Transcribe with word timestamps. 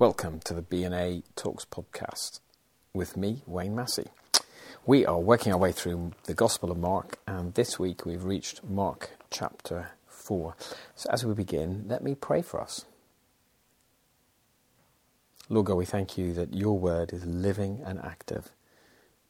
Welcome 0.00 0.38
to 0.44 0.54
the 0.54 0.62
B&A 0.62 1.24
Talks 1.34 1.64
podcast 1.64 2.38
with 2.92 3.16
me, 3.16 3.42
Wayne 3.46 3.74
Massey. 3.74 4.06
We 4.86 5.04
are 5.04 5.18
working 5.18 5.52
our 5.52 5.58
way 5.58 5.72
through 5.72 6.12
the 6.22 6.34
Gospel 6.34 6.70
of 6.70 6.78
Mark, 6.78 7.18
and 7.26 7.52
this 7.54 7.80
week 7.80 8.06
we've 8.06 8.22
reached 8.22 8.62
Mark 8.62 9.10
chapter 9.28 9.90
4. 10.06 10.54
So, 10.94 11.10
as 11.10 11.26
we 11.26 11.34
begin, 11.34 11.86
let 11.88 12.04
me 12.04 12.14
pray 12.14 12.42
for 12.42 12.60
us. 12.60 12.84
Lord 15.48 15.66
God, 15.66 15.74
we 15.74 15.84
thank 15.84 16.16
you 16.16 16.32
that 16.32 16.54
your 16.54 16.78
word 16.78 17.12
is 17.12 17.26
living 17.26 17.82
and 17.84 17.98
active. 17.98 18.52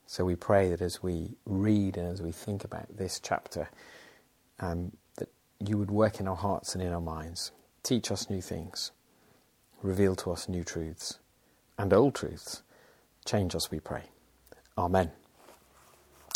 So 0.04 0.26
we 0.26 0.36
pray 0.36 0.68
that 0.68 0.82
as 0.82 1.02
we 1.02 1.38
read 1.46 1.96
and 1.96 2.06
as 2.06 2.20
we 2.20 2.30
think 2.30 2.62
about 2.62 2.94
this 2.94 3.18
chapter, 3.18 3.70
um, 4.60 4.92
that 5.16 5.30
you 5.66 5.78
would 5.78 5.90
work 5.90 6.20
in 6.20 6.28
our 6.28 6.36
hearts 6.36 6.74
and 6.74 6.84
in 6.84 6.92
our 6.92 7.00
minds. 7.00 7.52
Teach 7.82 8.12
us 8.12 8.28
new 8.28 8.42
things 8.42 8.90
reveal 9.82 10.16
to 10.16 10.32
us 10.32 10.48
new 10.48 10.64
truths 10.64 11.18
and 11.78 11.92
old 11.92 12.14
truths. 12.14 12.62
Change 13.24 13.54
us, 13.54 13.70
we 13.70 13.80
pray. 13.80 14.04
Amen. 14.76 15.10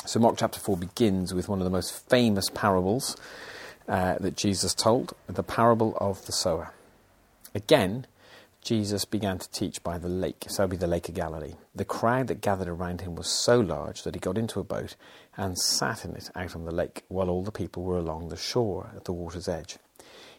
So, 0.05 0.19
Mark 0.21 0.37
chapter 0.37 0.59
4 0.59 0.77
begins 0.77 1.33
with 1.33 1.49
one 1.49 1.61
of 1.61 1.65
the 1.65 1.71
most 1.71 2.09
famous 2.09 2.49
parables 2.51 3.17
uh, 3.89 4.17
that 4.19 4.37
Jesus 4.37 4.75
told 4.75 5.15
the 5.27 5.43
parable 5.43 5.97
of 6.01 6.27
the 6.27 6.33
sower. 6.33 6.73
Again, 7.55 8.07
Jesus 8.63 9.05
began 9.05 9.39
to 9.39 9.51
teach 9.51 9.83
by 9.83 9.99
the 9.99 10.09
lake, 10.09 10.47
so 10.49 10.69
be 10.69 10.77
the 10.77 10.87
Lake 10.87 11.09
of 11.09 11.17
Galilee. 11.17 11.55
The 11.75 11.85
crowd 11.85 12.29
that 12.29 12.41
gathered 12.41 12.69
around 12.69 13.01
him 13.01 13.17
was 13.17 13.29
so 13.29 13.59
large 13.59 14.05
that 14.05 14.15
he 14.15 14.21
got 14.21 14.39
into 14.39 14.61
a 14.61 14.65
boat 14.65 14.95
and 15.37 15.59
sat 15.59 16.05
in 16.05 16.15
it 16.15 16.31
out 16.37 16.55
on 16.55 16.65
the 16.65 16.73
lake, 16.73 17.03
while 17.09 17.29
all 17.29 17.43
the 17.43 17.51
people 17.51 17.83
were 17.83 17.99
along 17.99 18.29
the 18.29 18.37
shore 18.37 18.91
at 18.95 19.05
the 19.05 19.13
water's 19.13 19.49
edge. 19.49 19.79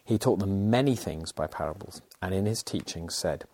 He 0.06 0.18
taught 0.18 0.40
them 0.40 0.70
many 0.70 0.96
things 0.96 1.32
by 1.32 1.48
parables, 1.48 2.02
and 2.22 2.34
in 2.34 2.46
his 2.46 2.62
teaching 2.62 3.10
said, 3.10 3.46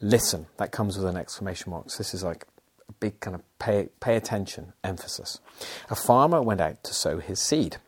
Listen, 0.00 0.46
that 0.58 0.72
comes 0.72 0.96
with 0.96 1.06
an 1.06 1.16
exclamation 1.16 1.70
mark. 1.70 1.86
This 1.86 2.14
is 2.14 2.22
like 2.22 2.46
a 2.88 2.92
big 2.92 3.18
kind 3.20 3.34
of 3.34 3.42
pay, 3.58 3.88
pay 3.98 4.16
attention 4.16 4.72
emphasis. 4.84 5.40
A 5.90 5.96
farmer 5.96 6.42
went 6.42 6.60
out 6.60 6.84
to 6.84 6.94
sow 6.94 7.18
his 7.18 7.40
seed. 7.40 7.78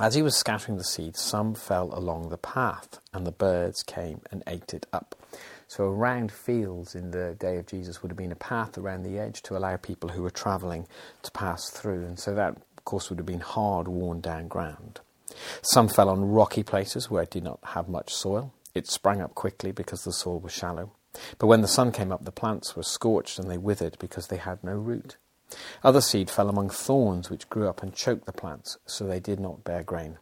As 0.00 0.14
he 0.14 0.22
was 0.22 0.36
scattering 0.36 0.78
the 0.78 0.84
seed, 0.84 1.16
some 1.16 1.54
fell 1.54 1.90
along 1.92 2.28
the 2.28 2.38
path, 2.38 3.00
and 3.12 3.26
the 3.26 3.32
birds 3.32 3.82
came 3.82 4.20
and 4.30 4.42
ate 4.46 4.74
it 4.74 4.86
up. 4.92 5.16
So, 5.66 5.84
around 5.84 6.30
fields 6.30 6.94
in 6.94 7.10
the 7.10 7.34
day 7.38 7.58
of 7.58 7.66
Jesus 7.66 8.00
would 8.00 8.10
have 8.10 8.16
been 8.16 8.32
a 8.32 8.36
path 8.36 8.78
around 8.78 9.02
the 9.02 9.18
edge 9.18 9.42
to 9.42 9.56
allow 9.56 9.76
people 9.76 10.10
who 10.10 10.22
were 10.22 10.30
travelling 10.30 10.86
to 11.22 11.30
pass 11.32 11.68
through. 11.70 12.04
And 12.04 12.18
so, 12.18 12.34
that, 12.34 12.56
of 12.56 12.84
course, 12.84 13.10
would 13.10 13.18
have 13.18 13.26
been 13.26 13.40
hard, 13.40 13.88
worn 13.88 14.20
down 14.20 14.48
ground. 14.48 15.00
Some 15.62 15.88
fell 15.88 16.08
on 16.08 16.30
rocky 16.30 16.62
places 16.62 17.10
where 17.10 17.22
it 17.22 17.30
did 17.30 17.44
not 17.44 17.60
have 17.62 17.88
much 17.88 18.12
soil. 18.14 18.52
It 18.74 18.86
sprang 18.86 19.20
up 19.20 19.34
quickly 19.34 19.72
because 19.72 20.04
the 20.04 20.12
soil 20.12 20.40
was 20.40 20.52
shallow. 20.52 20.92
But 21.38 21.46
when 21.46 21.62
the 21.62 21.68
sun 21.68 21.92
came 21.92 22.12
up, 22.12 22.24
the 22.24 22.32
plants 22.32 22.76
were 22.76 22.82
scorched 22.82 23.38
and 23.38 23.50
they 23.50 23.58
withered 23.58 23.98
because 23.98 24.28
they 24.28 24.36
had 24.36 24.62
no 24.62 24.74
root. 24.74 25.16
Other 25.82 26.00
seed 26.00 26.30
fell 26.30 26.48
among 26.48 26.70
thorns, 26.70 27.30
which 27.30 27.48
grew 27.48 27.68
up 27.68 27.82
and 27.82 27.94
choked 27.94 28.26
the 28.26 28.32
plants, 28.32 28.76
so 28.86 29.04
they 29.04 29.20
did 29.20 29.40
not 29.40 29.64
bear 29.64 29.82
grain. 29.82 30.18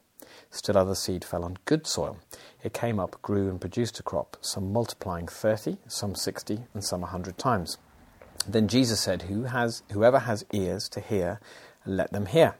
Still 0.50 0.78
other 0.78 0.94
seed 0.94 1.24
fell 1.24 1.44
on 1.44 1.58
good 1.64 1.86
soil. 1.86 2.18
It 2.62 2.72
came 2.72 3.00
up, 3.00 3.20
grew, 3.22 3.48
and 3.48 3.60
produced 3.60 3.98
a 3.98 4.02
crop, 4.02 4.36
some 4.40 4.72
multiplying 4.72 5.26
thirty, 5.26 5.78
some 5.88 6.14
sixty, 6.14 6.60
and 6.72 6.84
some 6.84 7.02
a 7.02 7.06
hundred 7.06 7.38
times. 7.38 7.78
Then 8.46 8.68
Jesus 8.68 9.00
said, 9.00 9.22
Who 9.22 9.44
has, 9.44 9.82
Whoever 9.92 10.20
has 10.20 10.44
ears 10.52 10.88
to 10.90 11.00
hear, 11.00 11.40
let 11.84 12.12
them 12.12 12.26
hear. 12.26 12.54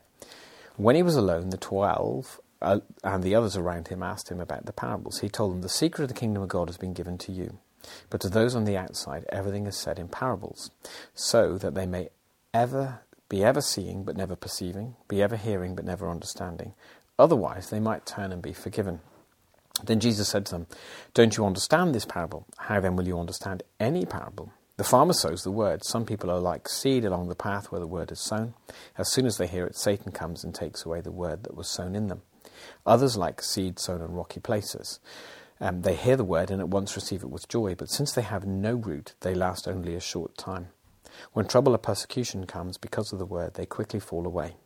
When 0.77 0.97
he 0.97 1.03
was 1.03 1.17
alone, 1.17 1.51
the 1.51 1.57
twelve 1.57 2.41
uh, 2.63 2.81
and 3.05 3.23
the 3.23 3.35
others 3.35 3.57
around 3.57 3.89
him 3.89 4.03
asked 4.03 4.31
him 4.31 4.41
about 4.41 4.67
the 4.67 4.73
parables. 4.73 5.21
He 5.21 5.29
told 5.29 5.53
them, 5.53 5.63
The 5.63 5.69
secret 5.69 6.05
of 6.05 6.09
the 6.09 6.15
kingdom 6.15 6.43
of 6.43 6.49
God 6.49 6.69
has 6.69 6.77
been 6.77 6.95
given 6.95 7.19
to 7.19 7.33
you. 7.33 7.59
But 8.11 8.21
to 8.23 8.29
those 8.29 8.55
on 8.55 8.65
the 8.65 8.77
outside, 8.77 9.27
everything 9.29 9.67
is 9.67 9.77
said 9.77 9.99
in 9.99 10.09
parables, 10.09 10.71
so 11.15 11.57
that 11.59 11.75
they 11.75 11.87
may 11.87 12.09
ever 12.53 13.01
be 13.29 13.45
ever 13.45 13.61
seeing 13.61 14.05
but 14.05 14.17
never 14.17 14.37
perceiving, 14.37 14.97
be 15.09 15.23
ever 15.23 15.37
hearing 15.37 15.75
but 15.75 15.85
never 15.85 16.09
understanding. 16.09 16.75
Otherwise, 17.19 17.71
they 17.71 17.81
might 17.81 18.07
turn 18.07 18.33
and 18.33 18.43
be 18.43 18.53
forgiven. 18.53 19.01
Then 19.85 20.01
Jesus 20.01 20.29
said 20.29 20.47
to 20.47 20.53
them, 20.53 20.67
Don't 21.15 21.37
you 21.37 21.45
understand 21.45 21.95
this 21.95 22.05
parable? 22.05 22.47
How 22.59 22.81
then 22.81 22.97
will 22.97 23.07
you 23.07 23.19
understand 23.19 23.63
any 23.79 24.05
parable? 24.05 24.53
The 24.77 24.85
farmer 24.85 25.15
sows 25.15 25.43
the 25.43 25.51
word. 25.51 25.85
Some 25.85 26.05
people 26.05 26.31
are 26.31 26.39
like 26.39 26.69
seed 26.69 27.05
along 27.05 27.29
the 27.29 27.35
path 27.35 27.73
where 27.73 27.81
the 27.81 27.87
word 27.87 28.13
is 28.13 28.21
sown. 28.21 28.55
As 28.99 29.11
soon 29.11 29.27
as 29.27 29.39
they 29.39 29.47
hear 29.47 29.67
it, 29.67 29.77
Satan 29.77 30.13
comes 30.13 30.45
and 30.45 30.55
takes 30.55 30.85
away 30.85 31.01
the 31.01 31.11
word 31.11 31.45
that 31.45 31.57
was 31.57 31.69
sown 31.69 31.97
in 31.97 32.09
them. 32.09 32.23
Others 32.85 33.17
like 33.17 33.43
seed 33.43 33.79
sown 33.79 34.03
on 34.03 34.13
rocky 34.13 34.41
places. 34.41 35.01
Um, 35.61 35.83
they 35.83 35.95
hear 35.95 36.17
the 36.17 36.25
word 36.25 36.51
and 36.51 36.61
at 36.61 36.69
once 36.69 36.97
receive 36.97 37.23
it 37.23 37.31
with 37.31 37.49
joy, 37.49 37.75
but 37.75 37.91
since 37.91 38.13
they 38.13 38.23
have 38.23 38.47
no 38.47 38.75
root, 38.75 39.15
they 39.21 39.35
last 39.35 39.67
only 39.67 39.95
a 39.95 40.01
short 40.01 40.37
time. 40.37 40.69
When 41.33 41.47
trouble 41.47 41.75
or 41.75 41.79
persecution 41.79 42.47
comes 42.47 42.77
because 42.77 43.13
of 43.13 43.19
the 43.19 43.25
word, 43.25 43.55
they 43.55 43.65
quickly 43.65 44.01
fall 44.01 44.27
away. 44.27 44.57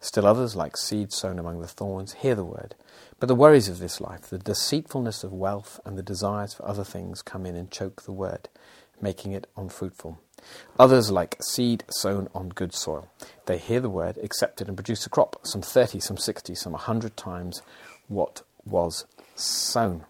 Still 0.00 0.26
others, 0.26 0.54
like 0.54 0.76
seed 0.76 1.12
sown 1.12 1.38
among 1.38 1.60
the 1.60 1.68
thorns, 1.68 2.14
hear 2.14 2.34
the 2.34 2.44
word. 2.44 2.74
But 3.20 3.26
the 3.26 3.34
worries 3.34 3.68
of 3.68 3.78
this 3.78 4.00
life, 4.00 4.22
the 4.22 4.38
deceitfulness 4.38 5.24
of 5.24 5.32
wealth, 5.32 5.80
and 5.84 5.96
the 5.96 6.02
desires 6.02 6.54
for 6.54 6.66
other 6.68 6.84
things 6.84 7.22
come 7.22 7.46
in 7.46 7.56
and 7.56 7.70
choke 7.70 8.02
the 8.02 8.12
word, 8.12 8.48
making 9.00 9.32
it 9.32 9.46
unfruitful. 9.56 10.20
Others, 10.78 11.10
like 11.10 11.36
seed 11.42 11.84
sown 11.88 12.28
on 12.34 12.48
good 12.48 12.74
soil, 12.74 13.08
they 13.46 13.58
hear 13.58 13.80
the 13.80 13.90
word, 13.90 14.18
accept 14.22 14.60
it, 14.60 14.68
and 14.68 14.76
produce 14.76 15.06
a 15.06 15.10
crop, 15.10 15.40
some 15.44 15.62
30, 15.62 16.00
some 16.00 16.16
60, 16.16 16.54
some 16.54 16.72
100 16.72 17.16
times 17.16 17.62
what 18.08 18.42
was 18.64 19.06
sown. 19.36 20.04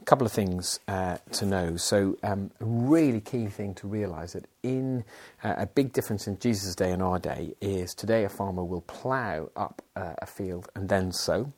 A 0.00 0.04
couple 0.04 0.26
of 0.26 0.32
things 0.32 0.80
uh, 0.88 1.18
to 1.32 1.44
know. 1.44 1.76
So, 1.76 2.16
um, 2.22 2.50
a 2.60 2.64
really 2.64 3.20
key 3.20 3.46
thing 3.48 3.74
to 3.74 3.86
realize 3.86 4.32
that 4.32 4.46
in 4.62 5.04
uh, 5.44 5.54
a 5.58 5.66
big 5.66 5.92
difference 5.92 6.26
in 6.26 6.38
Jesus' 6.38 6.74
day 6.74 6.90
and 6.90 7.02
our 7.02 7.18
day 7.18 7.54
is 7.60 7.94
today 7.94 8.24
a 8.24 8.28
farmer 8.28 8.64
will 8.64 8.80
plough 8.82 9.50
up 9.56 9.82
uh, 9.96 10.14
a 10.18 10.26
field 10.26 10.68
and 10.74 10.88
then 10.88 11.12
sow. 11.12 11.52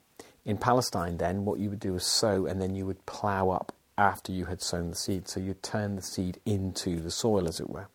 In 0.44 0.56
Palestine, 0.56 1.18
then, 1.18 1.44
what 1.44 1.60
you 1.60 1.70
would 1.70 1.78
do 1.78 1.94
is 1.94 2.04
sow 2.04 2.46
and 2.46 2.60
then 2.60 2.74
you 2.74 2.84
would 2.84 3.04
plough 3.06 3.50
up 3.50 3.72
after 3.98 4.32
you 4.32 4.46
had 4.46 4.62
sown 4.62 4.90
the 4.90 4.96
seed. 4.96 5.28
So 5.28 5.40
you 5.40 5.54
turn 5.54 5.96
the 5.96 6.02
seed 6.02 6.38
into 6.44 7.00
the 7.00 7.10
soil, 7.10 7.48
as 7.48 7.60
it 7.60 7.68
were. 7.68 7.88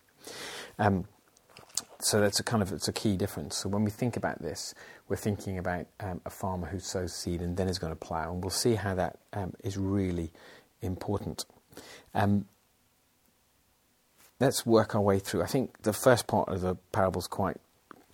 Um, 0.78 1.06
so 2.00 2.20
that's 2.20 2.38
a 2.38 2.44
kind 2.44 2.62
of 2.62 2.72
it's 2.72 2.88
a 2.88 2.92
key 2.92 3.16
difference. 3.16 3.56
So 3.56 3.68
when 3.68 3.84
we 3.84 3.90
think 3.90 4.16
about 4.16 4.40
this, 4.40 4.74
we're 5.08 5.16
thinking 5.16 5.58
about 5.58 5.86
um, 6.00 6.20
a 6.24 6.30
farmer 6.30 6.68
who 6.68 6.78
sows 6.78 7.12
seed 7.12 7.40
and 7.40 7.56
then 7.56 7.68
is 7.68 7.78
going 7.78 7.92
to 7.92 7.96
plough, 7.96 8.32
and 8.32 8.42
we'll 8.42 8.50
see 8.50 8.74
how 8.74 8.94
that 8.94 9.18
um, 9.32 9.54
is 9.64 9.76
really 9.76 10.30
important. 10.80 11.44
Um, 12.14 12.46
let's 14.38 14.64
work 14.64 14.94
our 14.94 15.00
way 15.00 15.18
through. 15.18 15.42
I 15.42 15.46
think 15.46 15.82
the 15.82 15.92
first 15.92 16.26
part 16.26 16.48
of 16.48 16.60
the 16.60 16.76
parable 16.92 17.20
is 17.20 17.26
quite 17.26 17.56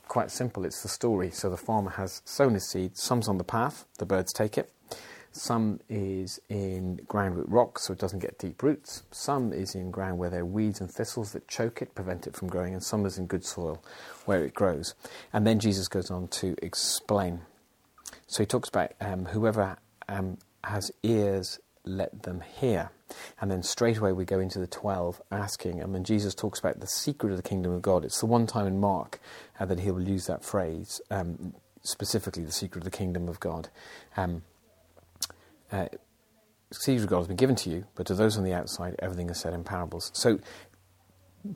quite 0.08 0.30
simple. 0.30 0.64
It's 0.64 0.82
the 0.82 0.88
story. 0.88 1.30
So 1.30 1.50
the 1.50 1.56
farmer 1.56 1.90
has 1.90 2.22
sown 2.24 2.54
his 2.54 2.68
seed. 2.68 2.96
Some's 2.96 3.28
on 3.28 3.38
the 3.38 3.44
path. 3.44 3.86
The 3.98 4.06
birds 4.06 4.32
take 4.32 4.56
it. 4.56 4.70
Some 5.36 5.80
is 5.88 6.38
in 6.48 7.00
ground 7.08 7.36
with 7.36 7.46
rocks 7.48 7.82
so 7.82 7.92
it 7.92 7.98
doesn't 7.98 8.20
get 8.20 8.38
deep 8.38 8.62
roots. 8.62 9.02
Some 9.10 9.52
is 9.52 9.74
in 9.74 9.90
ground 9.90 10.18
where 10.18 10.30
there 10.30 10.42
are 10.42 10.46
weeds 10.46 10.80
and 10.80 10.88
thistles 10.88 11.32
that 11.32 11.48
choke 11.48 11.82
it, 11.82 11.92
prevent 11.96 12.28
it 12.28 12.36
from 12.36 12.46
growing, 12.46 12.72
and 12.72 12.82
some 12.82 13.04
is 13.04 13.18
in 13.18 13.26
good 13.26 13.44
soil 13.44 13.82
where 14.26 14.44
it 14.44 14.54
grows. 14.54 14.94
And 15.32 15.44
then 15.44 15.58
Jesus 15.58 15.88
goes 15.88 16.08
on 16.08 16.28
to 16.28 16.54
explain. 16.62 17.40
So 18.28 18.44
he 18.44 18.46
talks 18.46 18.68
about 18.68 18.92
um, 19.00 19.24
whoever 19.24 19.76
um, 20.08 20.38
has 20.62 20.92
ears, 21.02 21.58
let 21.84 22.22
them 22.22 22.40
hear. 22.40 22.90
And 23.40 23.50
then 23.50 23.64
straight 23.64 23.98
away 23.98 24.12
we 24.12 24.24
go 24.24 24.38
into 24.38 24.60
the 24.60 24.68
12 24.68 25.20
asking. 25.32 25.80
And 25.80 25.92
when 25.92 26.04
Jesus 26.04 26.36
talks 26.36 26.60
about 26.60 26.78
the 26.78 26.86
secret 26.86 27.30
of 27.32 27.36
the 27.38 27.42
kingdom 27.42 27.72
of 27.72 27.82
God, 27.82 28.04
it's 28.04 28.20
the 28.20 28.26
one 28.26 28.46
time 28.46 28.68
in 28.68 28.78
Mark 28.78 29.18
uh, 29.58 29.66
that 29.66 29.80
he 29.80 29.90
will 29.90 30.08
use 30.08 30.26
that 30.26 30.44
phrase, 30.44 31.00
um, 31.10 31.54
specifically 31.82 32.44
the 32.44 32.52
secret 32.52 32.82
of 32.82 32.84
the 32.84 32.96
kingdom 32.96 33.28
of 33.28 33.40
God. 33.40 33.68
Um, 34.16 34.42
uh, 35.74 35.88
of 36.70 37.06
God 37.06 37.18
has 37.18 37.26
been 37.26 37.36
given 37.36 37.56
to 37.56 37.70
you, 37.70 37.86
but 37.94 38.06
to 38.06 38.14
those 38.14 38.36
on 38.36 38.44
the 38.44 38.52
outside, 38.52 38.96
everything 38.98 39.30
is 39.30 39.40
said 39.40 39.54
in 39.54 39.64
parables. 39.64 40.10
So 40.14 40.38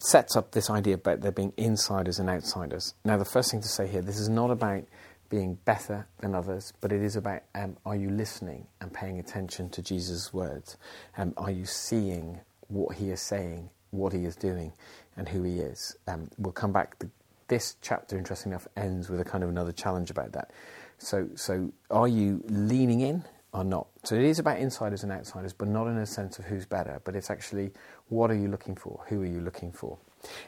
sets 0.00 0.37
up 0.37 0.52
this 0.52 0.70
idea 0.70 0.94
about 0.94 1.22
there 1.22 1.32
being 1.32 1.52
insiders 1.56 2.19
and 2.19 2.28
outsiders. 2.28 2.94
Now, 3.04 3.16
the 3.16 3.25
first 3.25 3.50
thing 3.50 3.60
to 3.62 3.69
say 3.69 3.87
here, 3.87 4.02
this 4.02 4.19
is 4.19 4.28
not 4.28 4.50
about 4.50 4.84
being 5.28 5.58
better 5.64 6.06
than 6.20 6.34
others, 6.34 6.72
but 6.81 6.93
it 6.93 7.02
is 7.02 7.16
about 7.16 7.43
um, 7.54 7.76
are 7.84 7.96
you 7.96 8.10
listening 8.10 8.66
and 8.81 8.93
paying 8.93 9.19
attention 9.19 9.70
to 9.70 9.82
Jesus' 9.82 10.32
words? 10.32 10.76
Um, 11.16 11.34
are 11.37 11.50
you 11.50 11.64
seeing 11.64 12.40
what 12.69 12.96
he 12.96 13.10
is 13.10 13.20
saying, 13.20 13.70
what 13.90 14.12
he 14.12 14.25
is 14.25 14.37
doing, 14.37 14.72
and 15.16 15.28
who 15.28 15.43
he 15.43 15.60
is? 15.60 15.96
Um, 16.06 16.28
we'll 16.38 16.52
come 16.52 16.72
back. 16.72 17.02
this 17.48 17.76
chapter, 17.81 18.16
interesting 18.16 18.52
enough, 18.52 18.69
ends 18.76 19.08
with 19.08 19.20
a 19.20 19.25
kind 19.25 19.43
of 19.43 19.50
another 19.50 19.72
challenge 19.72 20.10
about 20.10 20.32
that. 20.32 20.50
So, 20.98 21.28
so 21.34 21.72
are 21.90 22.08
you 22.08 22.43
leaning 22.48 23.00
in 23.00 23.25
are 23.52 23.64
not. 23.64 23.88
So 24.04 24.14
it 24.14 24.24
is 24.24 24.38
about 24.38 24.58
insiders 24.58 25.02
and 25.02 25.12
outsiders, 25.12 25.52
but 25.52 25.68
not 25.68 25.86
in 25.86 25.96
a 25.96 26.06
sense 26.06 26.38
of 26.38 26.44
who's 26.44 26.66
better, 26.66 27.00
but 27.04 27.16
it's 27.16 27.30
actually 27.30 27.72
what 28.08 28.30
are 28.30 28.36
you 28.36 28.48
looking 28.48 28.76
for? 28.76 29.04
Who 29.08 29.22
are 29.22 29.26
you 29.26 29.40
looking 29.40 29.72
for? 29.72 29.98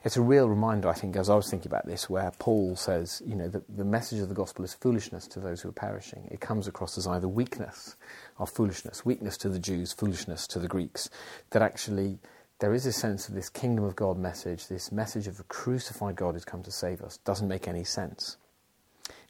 It's 0.05 0.17
a 0.17 0.23
real 0.23 0.49
reminder, 0.49 0.88
I 0.88 0.94
think, 0.94 1.17
as 1.17 1.31
I 1.31 1.37
was 1.37 1.49
thinking 1.49 1.70
about 1.70 1.87
this, 1.87 2.11
where 2.11 2.32
Paul 2.38 2.75
says, 2.76 3.23
you 3.25 3.37
know, 3.37 3.49
that 3.49 3.64
the 3.75 3.85
message 3.85 4.19
of 4.19 4.29
the 4.29 4.35
gospel 4.35 4.64
is 4.64 4.75
foolishness 4.75 5.26
to 5.29 5.41
those 5.41 5.61
who 5.61 5.69
are 5.69 5.73
perishing. 5.73 6.26
It 6.31 6.41
comes 6.41 6.67
across 6.67 6.99
as 6.99 7.06
either 7.06 7.29
weakness 7.29 7.97
or 8.38 8.47
foolishness, 8.47 9.05
weakness 9.05 9.37
to 9.38 9.49
the 9.49 9.61
Jews, 9.61 9.93
foolishness 9.93 10.47
to 10.49 10.58
the 10.58 10.69
Greeks, 10.69 11.08
that 11.50 11.62
actually 11.62 12.19
there 12.58 12.75
is 12.75 12.85
a 12.85 12.93
sense 12.93 13.29
of 13.29 13.35
this 13.35 13.49
kingdom 13.49 13.85
of 13.85 13.97
God 13.97 14.19
message, 14.19 14.67
this 14.67 14.91
message 14.91 15.26
of 15.26 15.38
a 15.38 15.44
crucified 15.44 16.17
God 16.17 16.35
who's 16.35 16.44
come 16.44 16.62
to 16.64 16.73
save 16.73 17.00
us, 17.00 17.19
doesn't 17.19 17.49
make 17.49 17.69
any 17.69 17.85
sense. 17.85 18.37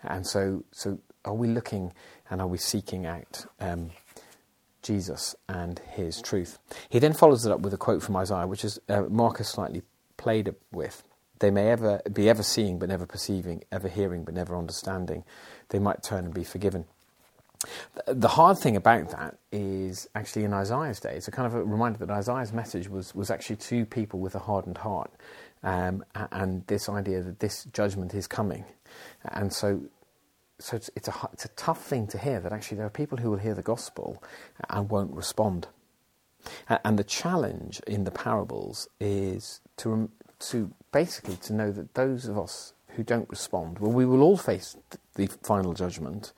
And 0.03 0.27
so, 0.27 0.65
so 0.73 0.99
are 1.25 1.35
we 1.35 1.49
looking 1.49 1.93
and 2.31 2.41
are 2.41 2.47
we 2.47 2.59
seeking 2.59 3.07
out 3.07 3.47
um, 3.61 3.91
Jesus 4.83 5.35
and 5.49 5.79
his 5.91 6.21
truth? 6.21 6.59
He 6.89 6.99
then 6.99 7.13
follows 7.13 7.45
it 7.45 7.53
up 7.53 7.61
with 7.61 7.75
a 7.75 7.79
quote 7.79 8.03
from 8.03 8.17
Isaiah, 8.17 8.47
which 8.47 8.65
is 8.65 8.79
uh, 8.89 9.05
slightly 9.43 9.83
played 10.17 10.55
with. 10.73 11.03
They 11.39 11.51
may 11.51 11.71
ever 11.71 12.03
be 12.13 12.29
ever 12.29 12.43
seeing 12.43 12.79
but 12.79 12.89
never 12.89 13.07
perceiving, 13.07 13.65
ever 13.73 13.89
hearing 13.89 14.25
but 14.25 14.35
never 14.35 14.57
understanding. 14.57 15.25
They 15.71 15.79
might 15.79 16.03
turn 16.03 16.27
and 16.27 16.35
be 16.35 16.45
forgiven. 16.45 16.85
The 18.07 18.29
hard 18.29 18.59
thing 18.59 18.77
about 18.77 19.11
that 19.11 19.37
is 19.53 20.09
actually 20.15 20.45
in 20.45 20.55
Isaiah's 20.55 21.01
day, 21.01 21.15
it's 21.17 21.29
a 21.29 21.31
kind 21.31 21.47
of 21.47 21.55
a 21.55 21.63
reminder 21.63 21.99
that 21.99 22.11
Isaiah's 22.11 22.53
message 22.55 22.89
was, 22.89 23.15
was 23.15 23.31
actually 23.31 23.57
to 23.57 23.85
people 23.85 24.19
with 24.19 24.35
a 24.35 24.39
hardened 24.39 24.79
heart, 24.79 25.11
um, 25.63 26.03
and 26.15 26.67
this 26.69 26.89
idea 26.89 27.23
that 27.23 27.41
this 27.41 27.65
judgment 27.73 28.15
is 28.15 28.27
coming. 28.27 28.65
And 29.25 29.53
so, 29.53 29.83
so 30.59 30.77
it's, 30.77 30.91
it's, 30.97 31.09
a, 31.09 31.15
it's 31.33 31.45
a 31.45 31.51
tough 31.51 31.83
thing 31.85 32.07
to 32.09 32.19
hear 32.19 32.41
that 32.41 32.53
actually 32.53 32.79
there 32.79 32.87
are 32.87 32.91
people 32.91 33.19
who 33.19 33.31
will 33.31 33.39
hear 33.39 33.55
the 33.55 33.63
gospel 33.63 34.23
and 34.69 34.89
won't 34.89 35.13
respond. 35.13 35.69
And 36.85 36.99
the 36.99 37.05
challenge 37.05 37.81
in 37.87 38.05
the 38.05 38.11
parables 38.11 38.89
is 38.99 39.61
to, 39.79 40.11
to 40.41 40.73
basically 40.93 41.37
to 41.37 41.53
know 41.53 41.71
that 41.73 41.95
those 41.95 42.27
of 42.27 42.39
us 42.39 42.73
who 42.97 43.03
don't 43.03 43.29
respond, 43.29 43.79
well, 43.79 43.93
we 43.93 44.07
will 44.07 44.23
all 44.23 44.37
face 44.37 44.77
the 45.15 45.27
final 45.43 45.75
judgment, 45.75 46.33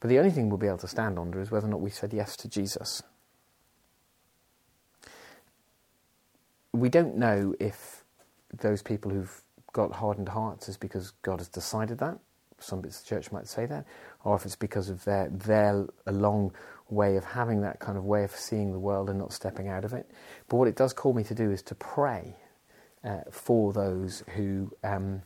but 0.00 0.08
the 0.08 0.18
only 0.18 0.30
thing 0.30 0.48
we'll 0.48 0.58
be 0.58 0.68
able 0.68 0.78
to 0.78 0.88
stand 0.88 1.18
under 1.18 1.40
is 1.40 1.50
whether 1.50 1.66
or 1.66 1.70
not 1.70 1.80
we 1.80 1.90
said 1.90 2.12
yes 2.12 2.36
to 2.36 2.48
Jesus. 2.48 3.02
We 6.72 6.88
don't 6.88 7.16
know 7.16 7.54
if 7.58 8.04
those 8.56 8.82
people 8.82 9.10
who've 9.10 9.42
got 9.72 9.92
hardened 9.92 10.28
hearts 10.28 10.68
is 10.68 10.76
because 10.76 11.12
God 11.22 11.40
has 11.40 11.48
decided 11.48 11.98
that. 11.98 12.18
Some 12.60 12.80
bits 12.80 12.98
of 12.98 13.04
the 13.04 13.08
church 13.08 13.30
might 13.30 13.46
say 13.46 13.66
that, 13.66 13.86
or 14.24 14.34
if 14.34 14.44
it's 14.44 14.56
because 14.56 14.88
of 14.88 15.04
their 15.04 15.28
their 15.28 15.86
a 16.06 16.12
long 16.12 16.52
way 16.90 17.16
of 17.16 17.24
having 17.24 17.60
that 17.60 17.78
kind 17.78 17.96
of 17.96 18.04
way 18.04 18.24
of 18.24 18.32
seeing 18.32 18.72
the 18.72 18.78
world 18.78 19.10
and 19.10 19.18
not 19.18 19.32
stepping 19.32 19.68
out 19.68 19.84
of 19.84 19.92
it. 19.92 20.10
But 20.48 20.56
what 20.56 20.68
it 20.68 20.74
does 20.74 20.92
call 20.92 21.12
me 21.12 21.22
to 21.24 21.34
do 21.34 21.50
is 21.50 21.62
to 21.62 21.74
pray 21.74 22.34
uh, 23.04 23.20
for 23.30 23.72
those 23.72 24.24
who 24.34 24.72
um, 24.82 25.22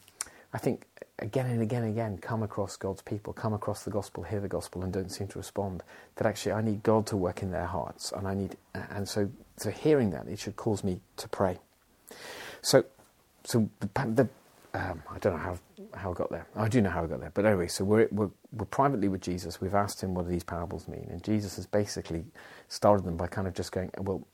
I 0.52 0.58
think 0.58 0.86
again 1.18 1.46
and 1.46 1.62
again 1.62 1.84
and 1.84 1.92
again 1.92 2.18
come 2.18 2.42
across 2.42 2.76
God's 2.76 3.00
people, 3.00 3.32
come 3.32 3.54
across 3.54 3.84
the 3.84 3.90
gospel, 3.90 4.22
hear 4.22 4.40
the 4.40 4.48
gospel, 4.48 4.82
and 4.82 4.92
don't 4.92 5.10
seem 5.10 5.28
to 5.28 5.38
respond. 5.38 5.82
That 6.16 6.26
actually 6.26 6.52
I 6.52 6.60
need 6.60 6.82
God 6.82 7.06
to 7.06 7.16
work 7.16 7.42
in 7.42 7.50
their 7.50 7.66
hearts, 7.66 8.12
and 8.12 8.28
I 8.28 8.34
need, 8.34 8.56
and 8.74 9.08
so 9.08 9.30
so 9.56 9.70
hearing 9.70 10.10
that 10.10 10.26
it 10.28 10.38
should 10.38 10.56
cause 10.56 10.84
me 10.84 11.00
to 11.16 11.28
pray. 11.28 11.58
So, 12.60 12.84
so 13.44 13.68
the, 13.80 13.88
the 13.88 14.28
um, 14.74 15.02
I 15.10 15.18
don't 15.18 15.34
know 15.34 15.38
how 15.38 15.58
how 15.94 16.10
I 16.12 16.14
got 16.14 16.30
there. 16.30 16.46
I 16.56 16.68
do 16.68 16.80
know 16.80 16.90
how 16.90 17.04
I 17.04 17.06
got 17.06 17.20
there, 17.20 17.32
but 17.34 17.44
anyway, 17.44 17.68
so 17.68 17.84
we're, 17.84 18.08
we're 18.10 18.30
we're 18.52 18.64
privately 18.66 19.08
with 19.08 19.20
Jesus. 19.20 19.60
We've 19.60 19.74
asked 19.74 20.02
him 20.02 20.14
what 20.14 20.24
do 20.24 20.30
these 20.30 20.44
parables 20.44 20.88
mean, 20.88 21.08
and 21.10 21.22
Jesus 21.22 21.56
has 21.56 21.66
basically 21.66 22.24
started 22.68 23.04
them 23.04 23.16
by 23.16 23.26
kind 23.26 23.46
of 23.46 23.54
just 23.54 23.72
going, 23.72 23.90
well, 23.98 24.26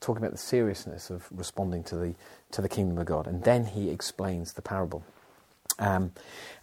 talking 0.00 0.22
about 0.22 0.32
the 0.32 0.38
seriousness 0.38 1.10
of 1.10 1.26
responding 1.30 1.84
to 1.84 1.96
the 1.96 2.14
to 2.52 2.62
the 2.62 2.68
kingdom 2.68 2.98
of 2.98 3.06
God, 3.06 3.26
and 3.26 3.44
then 3.44 3.66
he 3.66 3.90
explains 3.90 4.54
the 4.54 4.62
parable. 4.62 5.04
Um, 5.78 6.12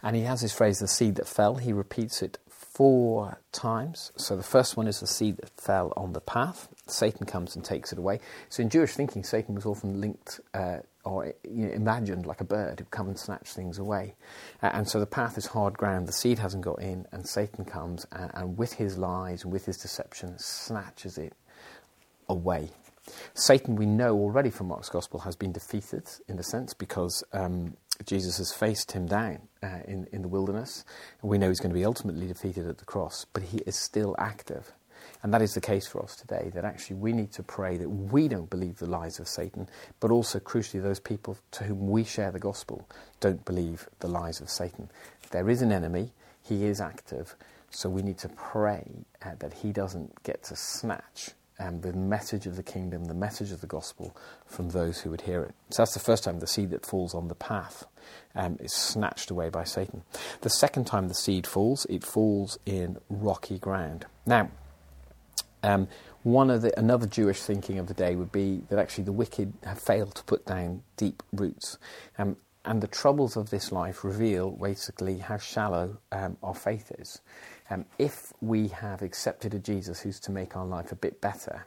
and 0.02 0.16
he 0.16 0.22
has 0.22 0.40
this 0.40 0.52
phrase, 0.52 0.80
the 0.80 0.88
seed 0.88 1.16
that 1.16 1.28
fell. 1.28 1.56
He 1.56 1.72
repeats 1.72 2.20
it 2.20 2.38
four 2.48 3.38
times. 3.52 4.10
So 4.16 4.36
the 4.36 4.42
first 4.42 4.76
one 4.76 4.88
is 4.88 4.98
the 5.00 5.06
seed 5.06 5.36
that 5.36 5.50
fell 5.50 5.92
on 5.96 6.12
the 6.12 6.20
path. 6.20 6.68
Satan 6.88 7.24
comes 7.24 7.54
and 7.54 7.64
takes 7.64 7.92
it 7.92 7.98
away. 7.98 8.18
So 8.48 8.62
in 8.62 8.70
Jewish 8.70 8.94
thinking, 8.94 9.22
Satan 9.22 9.54
was 9.54 9.64
often 9.64 10.00
linked 10.00 10.40
uh, 10.52 10.78
or 11.04 11.32
you 11.44 11.66
know, 11.66 11.72
imagined 11.72 12.26
like 12.26 12.40
a 12.40 12.44
bird 12.44 12.80
who 12.80 12.84
come 12.86 13.08
and 13.08 13.18
snatch 13.18 13.48
things 13.48 13.78
away. 13.78 14.14
Uh, 14.62 14.70
and 14.72 14.88
so 14.88 15.00
the 15.00 15.06
path 15.06 15.36
is 15.38 15.46
hard 15.46 15.76
ground. 15.76 16.08
The 16.08 16.12
seed 16.12 16.38
hasn't 16.38 16.64
got 16.64 16.80
in, 16.80 17.06
and 17.12 17.26
Satan 17.28 17.64
comes 17.64 18.06
and, 18.12 18.30
and 18.34 18.58
with 18.58 18.74
his 18.74 18.98
lies 18.98 19.44
and 19.44 19.52
with 19.52 19.66
his 19.66 19.76
deception 19.76 20.38
snatches 20.38 21.18
it 21.18 21.34
away. 22.28 22.70
Satan, 23.34 23.76
we 23.76 23.86
know 23.86 24.14
already 24.14 24.50
from 24.50 24.68
Mark's 24.68 24.88
Gospel, 24.88 25.20
has 25.20 25.36
been 25.36 25.52
defeated 25.52 26.08
in 26.26 26.38
a 26.38 26.42
sense 26.42 26.72
because 26.72 27.22
um, 27.32 27.76
Jesus 28.06 28.38
has 28.38 28.52
faced 28.52 28.92
him 28.92 29.06
down 29.06 29.40
uh, 29.62 29.80
in, 29.86 30.06
in 30.12 30.22
the 30.22 30.28
wilderness. 30.28 30.84
We 31.22 31.38
know 31.38 31.48
he's 31.48 31.60
going 31.60 31.70
to 31.70 31.78
be 31.78 31.84
ultimately 31.84 32.26
defeated 32.26 32.66
at 32.66 32.78
the 32.78 32.84
cross, 32.84 33.26
but 33.32 33.42
he 33.42 33.58
is 33.58 33.76
still 33.76 34.14
active. 34.18 34.72
And 35.24 35.32
that 35.32 35.40
is 35.40 35.54
the 35.54 35.60
case 35.60 35.86
for 35.86 36.02
us 36.02 36.16
today, 36.16 36.50
that 36.54 36.66
actually 36.66 36.96
we 36.96 37.14
need 37.14 37.32
to 37.32 37.42
pray 37.42 37.78
that 37.78 37.88
we 37.88 38.28
don't 38.28 38.50
believe 38.50 38.76
the 38.76 38.86
lies 38.86 39.18
of 39.18 39.26
Satan, 39.26 39.70
but 39.98 40.10
also, 40.10 40.38
crucially, 40.38 40.82
those 40.82 41.00
people 41.00 41.38
to 41.52 41.64
whom 41.64 41.88
we 41.88 42.04
share 42.04 42.30
the 42.30 42.38
gospel 42.38 42.86
don't 43.20 43.42
believe 43.46 43.88
the 44.00 44.06
lies 44.06 44.42
of 44.42 44.50
Satan. 44.50 44.90
There 45.30 45.48
is 45.48 45.62
an 45.62 45.72
enemy, 45.72 46.12
he 46.42 46.66
is 46.66 46.78
active, 46.78 47.36
so 47.70 47.88
we 47.88 48.02
need 48.02 48.18
to 48.18 48.28
pray 48.28 49.06
uh, 49.24 49.30
that 49.38 49.54
he 49.54 49.72
doesn't 49.72 50.22
get 50.24 50.42
to 50.44 50.56
snatch 50.56 51.30
um, 51.58 51.80
the 51.80 51.94
message 51.94 52.46
of 52.46 52.56
the 52.56 52.62
kingdom, 52.62 53.06
the 53.06 53.14
message 53.14 53.50
of 53.50 53.62
the 53.62 53.66
gospel 53.66 54.14
from 54.44 54.68
those 54.70 55.00
who 55.00 55.10
would 55.10 55.22
hear 55.22 55.42
it. 55.42 55.54
So 55.70 55.80
that's 55.80 55.94
the 55.94 56.00
first 56.00 56.24
time 56.24 56.40
the 56.40 56.46
seed 56.46 56.68
that 56.70 56.84
falls 56.84 57.14
on 57.14 57.28
the 57.28 57.34
path 57.34 57.86
um, 58.34 58.58
is 58.60 58.74
snatched 58.74 59.30
away 59.30 59.48
by 59.48 59.64
Satan. 59.64 60.02
The 60.42 60.50
second 60.50 60.86
time 60.86 61.08
the 61.08 61.14
seed 61.14 61.46
falls, 61.46 61.86
it 61.88 62.04
falls 62.04 62.58
in 62.66 62.98
rocky 63.08 63.58
ground. 63.58 64.04
Now, 64.26 64.50
um, 65.64 65.88
one 66.22 66.50
of 66.50 66.62
the 66.62 66.78
another 66.78 67.06
Jewish 67.06 67.40
thinking 67.40 67.78
of 67.78 67.86
the 67.86 67.94
day 67.94 68.14
would 68.14 68.32
be 68.32 68.62
that 68.68 68.78
actually 68.78 69.04
the 69.04 69.12
wicked 69.12 69.52
have 69.64 69.78
failed 69.78 70.14
to 70.14 70.24
put 70.24 70.46
down 70.46 70.82
deep 70.96 71.22
roots. 71.32 71.78
Um, 72.18 72.36
and 72.66 72.80
the 72.80 72.86
troubles 72.86 73.36
of 73.36 73.50
this 73.50 73.72
life 73.72 74.04
reveal 74.04 74.50
basically 74.50 75.18
how 75.18 75.36
shallow 75.36 75.98
um, 76.12 76.38
our 76.42 76.54
faith 76.54 76.90
is. 76.98 77.20
Um, 77.70 77.84
if 77.98 78.32
we 78.40 78.68
have 78.68 79.02
accepted 79.02 79.52
a 79.52 79.58
Jesus 79.58 80.00
who's 80.00 80.18
to 80.20 80.32
make 80.32 80.56
our 80.56 80.64
life 80.64 80.92
a 80.92 80.96
bit 80.96 81.20
better, 81.20 81.66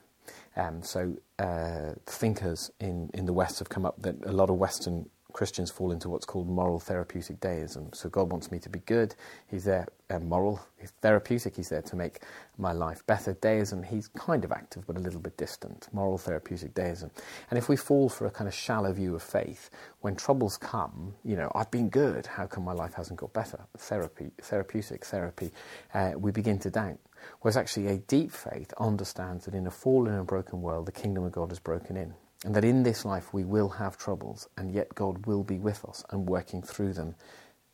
um, 0.56 0.82
so 0.82 1.16
uh, 1.38 1.94
thinkers 2.08 2.72
in, 2.80 3.12
in 3.14 3.26
the 3.26 3.34
West 3.34 3.60
have 3.60 3.70
come 3.70 3.86
up 3.86 4.02
that 4.02 4.16
a 4.26 4.32
lot 4.32 4.50
of 4.50 4.58
Western 4.58 5.08
Christians 5.38 5.70
fall 5.70 5.92
into 5.92 6.10
what's 6.10 6.26
called 6.26 6.50
moral 6.50 6.80
therapeutic 6.80 7.40
deism. 7.40 7.94
So 7.94 8.10
God 8.10 8.32
wants 8.32 8.52
me 8.52 8.58
to 8.58 8.70
be 8.70 8.80
good. 8.80 9.14
He's 9.46 9.66
there, 9.66 9.86
uh, 10.10 10.18
moral, 10.18 10.60
he's 10.80 10.90
therapeutic. 11.04 11.56
He's 11.56 11.70
there 11.70 11.84
to 11.84 11.96
make 11.96 12.24
my 12.58 12.72
life 12.72 13.06
better. 13.06 13.34
Deism, 13.34 13.84
he's 13.84 14.08
kind 14.08 14.44
of 14.44 14.52
active 14.52 14.88
but 14.88 14.98
a 14.98 15.00
little 15.00 15.20
bit 15.20 15.38
distant. 15.38 15.90
Moral 15.94 16.18
therapeutic 16.18 16.74
deism. 16.74 17.12
And 17.52 17.60
if 17.60 17.70
we 17.70 17.76
fall 17.76 18.10
for 18.10 18.26
a 18.26 18.32
kind 18.32 18.48
of 18.48 18.56
shallow 18.56 18.92
view 18.92 19.14
of 19.14 19.22
faith, 19.22 19.70
when 20.02 20.16
troubles 20.16 20.58
come, 20.58 21.14
you 21.24 21.36
know, 21.36 21.52
I've 21.54 21.70
been 21.70 21.90
good. 21.90 22.26
How 22.26 22.48
come 22.48 22.64
my 22.64 22.74
life 22.74 22.96
hasn't 22.96 23.20
got 23.20 23.32
better? 23.32 23.60
Therapy, 23.78 24.32
therapeutic 24.42 25.06
therapy. 25.06 25.52
Uh, 25.94 26.14
we 26.18 26.32
begin 26.32 26.58
to 26.62 26.72
doubt. 26.72 26.98
Whereas 27.42 27.58
actually 27.58 27.90
a 27.90 27.98
deep 27.98 28.32
faith 28.32 28.74
understands 28.80 29.46
that 29.46 29.54
in 29.54 29.68
a 29.68 29.72
fallen 29.72 30.16
and 30.16 30.26
broken 30.26 30.64
world, 30.64 30.88
the 30.88 30.92
kingdom 30.92 31.26
of 31.26 31.32
God 31.32 31.52
is 31.52 31.60
broken 31.60 31.96
in. 31.96 32.16
And 32.46 32.56
that 32.56 32.64
in 32.64 32.84
this 32.84 33.04
life 33.04 33.34
we 33.34 33.44
will 33.44 33.70
have 33.70 33.98
troubles, 33.98 34.48
and 34.58 34.72
yet 34.72 34.94
God 34.96 35.26
will 35.26 35.44
be 35.44 35.58
with 35.58 35.84
us 35.86 36.04
and 36.12 36.30
working 36.30 36.62
through 36.62 36.94
them 36.94 37.16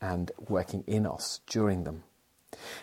and 0.02 0.32
working 0.48 0.84
in 0.88 1.06
us 1.06 1.42
during 1.48 1.84
them. 1.84 2.04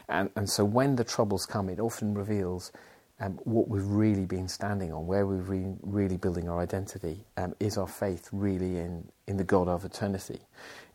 And, 0.09 0.31
and 0.37 0.49
so 0.49 0.65
when 0.65 0.97
the 0.97 1.05
troubles 1.05 1.47
come, 1.47 1.69
it 1.69 1.81
often 1.81 2.15
reveals 2.15 2.73
um, 3.21 3.39
what 3.45 3.69
we've 3.69 3.87
really 3.87 4.25
been 4.25 4.49
standing 4.49 4.93
on, 4.93 5.07
where 5.07 5.27
we've 5.27 5.47
been 5.47 5.79
really 5.83 6.17
building 6.17 6.49
our 6.49 6.61
identity. 6.61 7.25
Um, 7.37 7.55
is 7.61 7.77
our 7.77 7.87
faith 7.87 8.29
really 8.33 8.79
in, 8.79 9.09
in 9.27 9.37
the 9.37 9.45
God 9.45 9.69
of 9.69 9.85
eternity? 9.85 10.41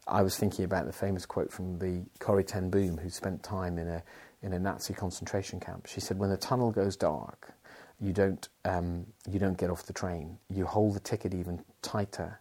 I 0.07 0.21
was 0.21 0.35
thinking 0.35 0.65
about 0.65 0.85
the 0.85 0.93
famous 0.93 1.25
quote 1.25 1.51
from 1.51 1.79
the 1.79 2.03
Corrie 2.19 2.43
ten 2.43 2.69
Boom, 2.69 2.97
who 2.97 3.09
spent 3.09 3.43
time 3.43 3.77
in 3.77 3.87
a, 3.87 4.03
in 4.41 4.53
a 4.53 4.59
Nazi 4.59 4.93
concentration 4.93 5.59
camp. 5.59 5.87
She 5.87 5.99
said, 5.99 6.19
When 6.19 6.29
the 6.29 6.37
tunnel 6.37 6.71
goes 6.71 6.95
dark, 6.95 7.53
you 7.99 8.13
don't, 8.13 8.47
um, 8.65 9.05
you 9.29 9.39
don't 9.39 9.57
get 9.57 9.69
off 9.69 9.83
the 9.83 9.93
train. 9.93 10.37
You 10.49 10.65
hold 10.65 10.95
the 10.95 10.99
ticket 10.99 11.33
even 11.33 11.63
tighter 11.81 12.39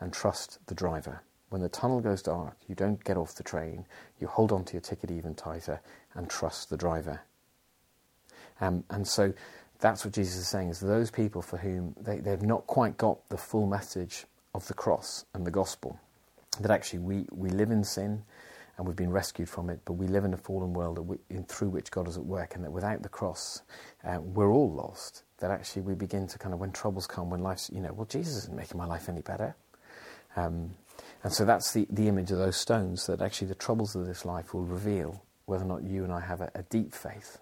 and 0.00 0.12
trust 0.12 0.58
the 0.66 0.74
driver. 0.74 1.22
When 1.50 1.60
the 1.60 1.68
tunnel 1.68 2.00
goes 2.00 2.22
dark, 2.22 2.56
you 2.68 2.74
don't 2.74 3.02
get 3.04 3.16
off 3.16 3.34
the 3.34 3.42
train. 3.42 3.84
You 4.20 4.26
hold 4.26 4.52
on 4.52 4.64
to 4.64 4.72
your 4.74 4.80
ticket 4.80 5.10
even 5.10 5.34
tighter 5.34 5.80
and 6.14 6.28
trust 6.30 6.70
the 6.70 6.76
driver. 6.76 7.20
Um, 8.60 8.84
and 8.90 9.06
so 9.06 9.32
that's 9.80 10.04
what 10.04 10.14
Jesus 10.14 10.36
is 10.36 10.48
saying 10.48 10.70
is 10.70 10.80
those 10.80 11.10
people 11.10 11.42
for 11.42 11.58
whom 11.58 11.94
they, 12.00 12.18
they've 12.18 12.42
not 12.42 12.66
quite 12.66 12.96
got 12.96 13.28
the 13.28 13.36
full 13.36 13.66
message 13.66 14.24
of 14.54 14.66
the 14.68 14.74
cross 14.74 15.24
and 15.34 15.46
the 15.46 15.50
gospel, 15.50 15.98
that 16.60 16.70
actually 16.70 17.00
we, 17.00 17.26
we 17.32 17.50
live 17.50 17.70
in 17.70 17.82
sin 17.84 18.22
and 18.82 18.88
we've 18.88 18.96
been 18.96 19.12
rescued 19.12 19.48
from 19.48 19.70
it, 19.70 19.78
but 19.84 19.92
we 19.92 20.08
live 20.08 20.24
in 20.24 20.34
a 20.34 20.36
fallen 20.36 20.72
world 20.72 20.98
we, 20.98 21.16
in, 21.30 21.44
through 21.44 21.68
which 21.68 21.92
God 21.92 22.08
is 22.08 22.16
at 22.16 22.24
work, 22.24 22.56
and 22.56 22.64
that 22.64 22.72
without 22.72 23.00
the 23.04 23.08
cross, 23.08 23.62
uh, 24.04 24.18
we're 24.20 24.50
all 24.50 24.72
lost. 24.72 25.22
That 25.38 25.52
actually 25.52 25.82
we 25.82 25.94
begin 25.94 26.26
to 26.26 26.36
kind 26.36 26.52
of, 26.52 26.58
when 26.58 26.72
troubles 26.72 27.06
come, 27.06 27.30
when 27.30 27.44
life's, 27.44 27.70
you 27.72 27.80
know, 27.80 27.92
well, 27.92 28.06
Jesus 28.06 28.38
isn't 28.38 28.56
making 28.56 28.78
my 28.78 28.86
life 28.86 29.08
any 29.08 29.20
better. 29.20 29.54
Um, 30.34 30.72
and 31.22 31.32
so 31.32 31.44
that's 31.44 31.72
the, 31.72 31.86
the 31.90 32.08
image 32.08 32.32
of 32.32 32.38
those 32.38 32.56
stones, 32.56 33.06
that 33.06 33.22
actually 33.22 33.46
the 33.46 33.54
troubles 33.54 33.94
of 33.94 34.04
this 34.04 34.24
life 34.24 34.52
will 34.52 34.64
reveal 34.64 35.22
whether 35.46 35.62
or 35.62 35.68
not 35.68 35.84
you 35.84 36.02
and 36.02 36.12
I 36.12 36.18
have 36.18 36.40
a, 36.40 36.50
a 36.56 36.64
deep 36.64 36.92
faith. 36.92 37.38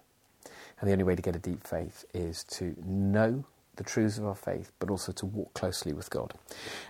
And 0.79 0.87
the 0.87 0.91
only 0.91 1.05
way 1.05 1.15
to 1.15 1.23
get 1.23 1.35
a 1.35 1.39
deep 1.39 1.65
faith 1.65 2.05
is 2.13 2.43
to 2.51 2.75
know 2.85 3.45
the 3.77 3.83
truths 3.83 4.19
of 4.19 4.27
our 4.27 4.35
faith, 4.35 4.71
but 4.77 4.91
also 4.91 5.11
to 5.13 5.25
walk 5.25 5.55
closely 5.55 5.91
with 5.91 6.11
God. 6.11 6.35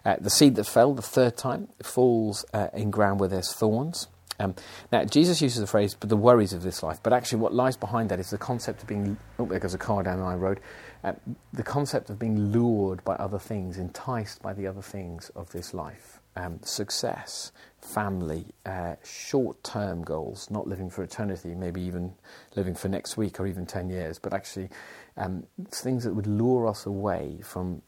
Uh, 0.03 0.17
the 0.19 0.29
seed 0.29 0.55
that 0.55 0.65
fell 0.65 0.93
the 0.93 1.01
third 1.01 1.37
time 1.37 1.69
falls 1.81 2.43
uh, 2.53 2.67
in 2.73 2.91
ground 2.91 3.21
where 3.21 3.29
there's 3.29 3.53
thorns. 3.53 4.07
Um, 4.41 4.55
now, 4.91 5.03
Jesus 5.05 5.39
uses 5.41 5.59
the 5.59 5.67
phrase, 5.67 5.93
but 5.93 6.09
the 6.09 6.17
worries 6.17 6.51
of 6.51 6.63
this 6.63 6.81
life. 6.81 6.99
But 7.03 7.13
actually, 7.13 7.39
what 7.39 7.53
lies 7.53 7.77
behind 7.77 8.09
that 8.09 8.19
is 8.19 8.31
the 8.31 8.37
concept 8.39 8.81
of 8.81 8.87
being. 8.87 9.17
Oh, 9.37 9.45
there 9.45 9.59
goes 9.59 9.75
a 9.75 9.77
car 9.77 10.01
down 10.01 10.19
my 10.19 10.35
road. 10.35 10.59
Uh, 11.03 11.13
the 11.53 11.63
concept 11.63 12.09
of 12.09 12.17
being 12.17 12.51
lured 12.51 13.03
by 13.03 13.15
other 13.15 13.39
things, 13.39 13.77
enticed 13.77 14.41
by 14.41 14.53
the 14.53 14.65
other 14.65 14.81
things 14.81 15.29
of 15.35 15.51
this 15.51 15.73
life. 15.73 16.19
Um, 16.35 16.59
success, 16.63 17.51
family, 17.81 18.45
uh, 18.65 18.95
short 19.03 19.63
term 19.63 20.01
goals, 20.03 20.49
not 20.49 20.67
living 20.67 20.89
for 20.89 21.03
eternity, 21.03 21.53
maybe 21.53 21.81
even 21.81 22.13
living 22.55 22.73
for 22.73 22.87
next 22.87 23.17
week 23.17 23.39
or 23.39 23.47
even 23.47 23.65
10 23.65 23.89
years, 23.89 24.17
but 24.17 24.33
actually 24.33 24.69
um, 25.17 25.43
things 25.69 26.03
that 26.03 26.13
would 26.13 26.27
lure 26.27 26.67
us 26.67 26.85
away 26.85 27.39
from, 27.43 27.81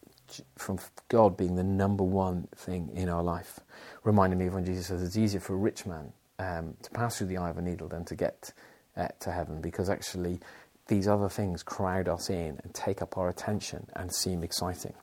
from 0.58 0.78
God 1.08 1.36
being 1.36 1.56
the 1.56 1.64
number 1.64 2.04
one 2.04 2.48
thing 2.54 2.90
in 2.94 3.08
our 3.08 3.22
life. 3.22 3.60
Reminding 4.02 4.38
me 4.38 4.46
of 4.46 4.54
when 4.54 4.64
Jesus 4.64 4.88
says 4.88 5.02
it's 5.02 5.16
easier 5.16 5.40
for 5.40 5.54
a 5.54 5.58
rich 5.58 5.86
man 5.86 6.12
um, 6.38 6.76
to 6.82 6.90
pass 6.90 7.18
through 7.18 7.28
the 7.28 7.38
eye 7.38 7.50
of 7.50 7.58
a 7.58 7.62
needle 7.62 7.88
than 7.88 8.04
to 8.06 8.14
get 8.14 8.52
uh, 8.96 9.08
to 9.20 9.32
heaven, 9.32 9.60
because 9.60 9.88
actually 9.88 10.40
these 10.86 11.08
other 11.08 11.28
things 11.28 11.62
crowd 11.62 12.08
us 12.08 12.28
in 12.28 12.60
and 12.62 12.74
take 12.74 13.00
up 13.00 13.16
our 13.16 13.28
attention 13.28 13.86
and 13.96 14.14
seem 14.14 14.42
exciting. 14.42 14.94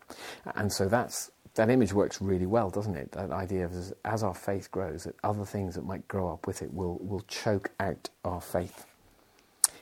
And 0.55 0.71
so 0.71 0.87
that's 0.87 1.31
that 1.55 1.69
image 1.69 1.91
works 1.91 2.21
really 2.21 2.45
well, 2.45 2.69
doesn't 2.69 2.95
it? 2.95 3.11
That 3.11 3.31
idea 3.31 3.65
of 3.65 3.73
as, 3.73 3.93
as, 4.05 4.23
our 4.23 4.33
faith 4.33 4.71
grows, 4.71 5.03
that 5.03 5.15
other 5.23 5.43
things 5.43 5.75
that 5.75 5.83
might 5.83 6.07
grow 6.07 6.31
up 6.31 6.47
with 6.47 6.61
it 6.61 6.73
will, 6.73 6.97
will 6.99 7.21
choke 7.27 7.71
out 7.79 8.09
our 8.23 8.39
faith. 8.39 8.85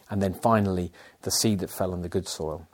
And 0.09 0.21
then 0.21 0.33
finally, 0.33 0.91
the 1.21 1.29
seed 1.29 1.59
that 1.59 1.69
fell 1.69 1.93
in 1.93 2.01
the 2.01 2.09
good 2.09 2.27
soil. 2.27 2.67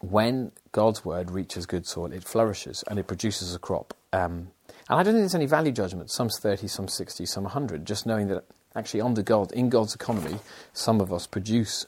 When 0.00 0.50
God's 0.72 1.04
word 1.04 1.30
reaches 1.30 1.66
good 1.66 1.86
soil, 1.86 2.12
it 2.12 2.24
flourishes 2.24 2.82
and 2.88 2.98
it 2.98 3.06
produces 3.06 3.54
a 3.54 3.58
crop. 3.58 3.94
Um, 4.12 4.50
and 4.88 4.98
I 4.98 5.02
don't 5.02 5.14
think 5.14 5.22
there's 5.22 5.34
any 5.34 5.46
value 5.46 5.72
judgment. 5.72 6.10
Some 6.10 6.28
30, 6.28 6.66
some 6.68 6.88
60, 6.88 7.26
some 7.26 7.44
100. 7.44 7.84
Just 7.86 8.06
knowing 8.06 8.28
that 8.28 8.44
actually, 8.74 9.00
under 9.00 9.22
God, 9.22 9.52
in 9.52 9.68
God's 9.68 9.94
economy, 9.94 10.38
some 10.72 11.00
of 11.00 11.12
us 11.12 11.26
produce 11.26 11.86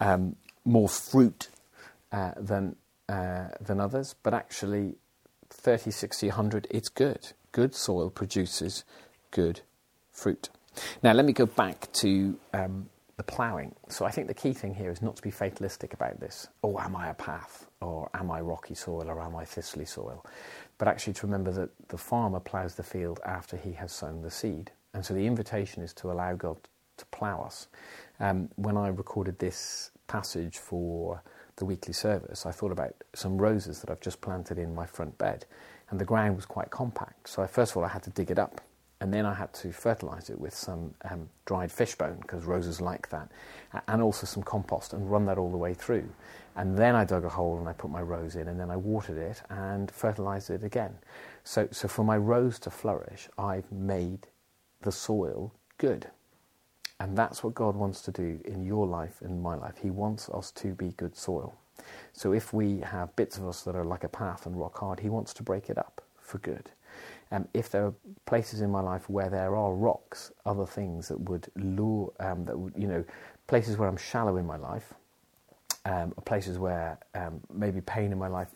um, 0.00 0.36
more 0.64 0.88
fruit 0.88 1.48
uh, 2.12 2.32
than 2.36 2.76
uh, 3.08 3.48
than 3.60 3.80
others. 3.80 4.14
But 4.22 4.34
actually, 4.34 4.94
30, 5.50 5.90
60, 5.90 6.28
100, 6.28 6.66
it's 6.70 6.88
good. 6.88 7.32
Good 7.52 7.74
soil 7.74 8.10
produces 8.10 8.84
good 9.30 9.60
fruit. 10.10 10.50
Now, 11.02 11.12
let 11.12 11.24
me 11.24 11.32
go 11.32 11.46
back 11.46 11.92
to 11.94 12.38
um, 12.52 12.88
the 13.16 13.22
ploughing. 13.22 13.74
So, 13.88 14.04
I 14.04 14.10
think 14.10 14.26
the 14.26 14.34
key 14.34 14.52
thing 14.52 14.74
here 14.74 14.90
is 14.90 15.00
not 15.00 15.16
to 15.16 15.22
be 15.22 15.30
fatalistic 15.30 15.94
about 15.94 16.20
this. 16.20 16.48
Oh, 16.62 16.78
am 16.78 16.96
I 16.96 17.08
a 17.08 17.14
path? 17.14 17.66
Or 17.84 18.10
am 18.14 18.30
I 18.30 18.40
rocky 18.40 18.74
soil? 18.74 19.08
Or 19.08 19.20
am 19.20 19.36
I 19.36 19.44
thistly 19.44 19.84
soil? 19.84 20.24
But 20.78 20.88
actually, 20.88 21.12
to 21.14 21.26
remember 21.26 21.52
that 21.52 21.70
the 21.88 21.98
farmer 21.98 22.40
ploughs 22.40 22.74
the 22.74 22.82
field 22.82 23.20
after 23.24 23.56
he 23.56 23.72
has 23.72 23.92
sown 23.92 24.22
the 24.22 24.30
seed. 24.30 24.72
And 24.92 25.04
so, 25.04 25.14
the 25.14 25.26
invitation 25.26 25.82
is 25.82 25.92
to 25.94 26.10
allow 26.10 26.34
God 26.34 26.56
to 26.96 27.06
plough 27.06 27.42
us. 27.42 27.68
Um, 28.20 28.48
when 28.56 28.76
I 28.76 28.88
recorded 28.88 29.38
this 29.38 29.90
passage 30.06 30.58
for 30.58 31.22
the 31.56 31.64
weekly 31.64 31.92
service, 31.92 32.46
I 32.46 32.52
thought 32.52 32.72
about 32.72 32.94
some 33.14 33.38
roses 33.38 33.80
that 33.80 33.90
I've 33.90 34.00
just 34.00 34.20
planted 34.20 34.58
in 34.58 34.74
my 34.74 34.86
front 34.86 35.18
bed, 35.18 35.46
and 35.90 36.00
the 36.00 36.04
ground 36.04 36.36
was 36.36 36.46
quite 36.46 36.70
compact. 36.70 37.28
So 37.28 37.42
I, 37.42 37.46
first 37.46 37.72
of 37.72 37.76
all, 37.76 37.84
I 37.84 37.88
had 37.88 38.02
to 38.04 38.10
dig 38.10 38.30
it 38.30 38.38
up, 38.38 38.60
and 39.04 39.12
then 39.12 39.26
I 39.26 39.34
had 39.34 39.52
to 39.52 39.70
fertilise 39.70 40.30
it 40.30 40.40
with 40.40 40.54
some 40.54 40.94
um, 41.10 41.28
dried 41.44 41.70
fish 41.70 41.94
bone 41.94 42.16
because 42.22 42.44
roses 42.46 42.80
like 42.80 43.10
that, 43.10 43.30
and 43.86 44.00
also 44.00 44.26
some 44.26 44.42
compost, 44.42 44.94
and 44.94 45.10
run 45.10 45.26
that 45.26 45.36
all 45.36 45.50
the 45.50 45.58
way 45.58 45.74
through. 45.74 46.08
And 46.56 46.74
then 46.74 46.94
I 46.94 47.04
dug 47.04 47.22
a 47.22 47.28
hole 47.28 47.58
and 47.58 47.68
I 47.68 47.74
put 47.74 47.90
my 47.90 48.00
rose 48.00 48.34
in, 48.34 48.48
and 48.48 48.58
then 48.58 48.70
I 48.70 48.78
watered 48.78 49.18
it 49.18 49.42
and 49.50 49.90
fertilised 49.90 50.48
it 50.48 50.64
again. 50.64 50.96
So, 51.44 51.68
so 51.70 51.86
for 51.86 52.02
my 52.02 52.16
rose 52.16 52.58
to 52.60 52.70
flourish, 52.70 53.28
I've 53.36 53.70
made 53.70 54.26
the 54.80 54.90
soil 54.90 55.52
good. 55.76 56.06
And 56.98 57.14
that's 57.14 57.44
what 57.44 57.54
God 57.54 57.76
wants 57.76 58.00
to 58.04 58.10
do 58.10 58.40
in 58.46 58.64
your 58.64 58.86
life 58.86 59.20
and 59.20 59.42
my 59.42 59.54
life. 59.54 59.74
He 59.82 59.90
wants 59.90 60.30
us 60.30 60.50
to 60.52 60.68
be 60.68 60.92
good 60.92 61.14
soil. 61.14 61.54
So 62.14 62.32
if 62.32 62.54
we 62.54 62.80
have 62.80 63.14
bits 63.16 63.36
of 63.36 63.46
us 63.46 63.64
that 63.64 63.76
are 63.76 63.84
like 63.84 64.04
a 64.04 64.08
path 64.08 64.46
and 64.46 64.58
rock 64.58 64.78
hard, 64.78 65.00
He 65.00 65.10
wants 65.10 65.34
to 65.34 65.42
break 65.42 65.68
it 65.68 65.76
up 65.76 66.00
for 66.22 66.38
good. 66.38 66.70
Um, 67.30 67.48
if 67.54 67.70
there 67.70 67.86
are 67.86 67.94
places 68.26 68.60
in 68.60 68.70
my 68.70 68.80
life 68.80 69.08
where 69.08 69.30
there 69.30 69.56
are 69.56 69.74
rocks, 69.74 70.32
other 70.46 70.66
things 70.66 71.08
that 71.08 71.20
would 71.20 71.48
lure, 71.56 72.12
um, 72.20 72.44
that 72.44 72.58
would, 72.58 72.74
you 72.76 72.86
know, 72.86 73.04
places 73.46 73.76
where 73.76 73.88
I'm 73.88 73.96
shallow 73.96 74.36
in 74.36 74.46
my 74.46 74.56
life, 74.56 74.94
um, 75.84 76.12
places 76.24 76.58
where 76.58 76.98
um, 77.14 77.40
maybe 77.52 77.80
pain 77.80 78.12
in 78.12 78.18
my 78.18 78.28
life 78.28 78.48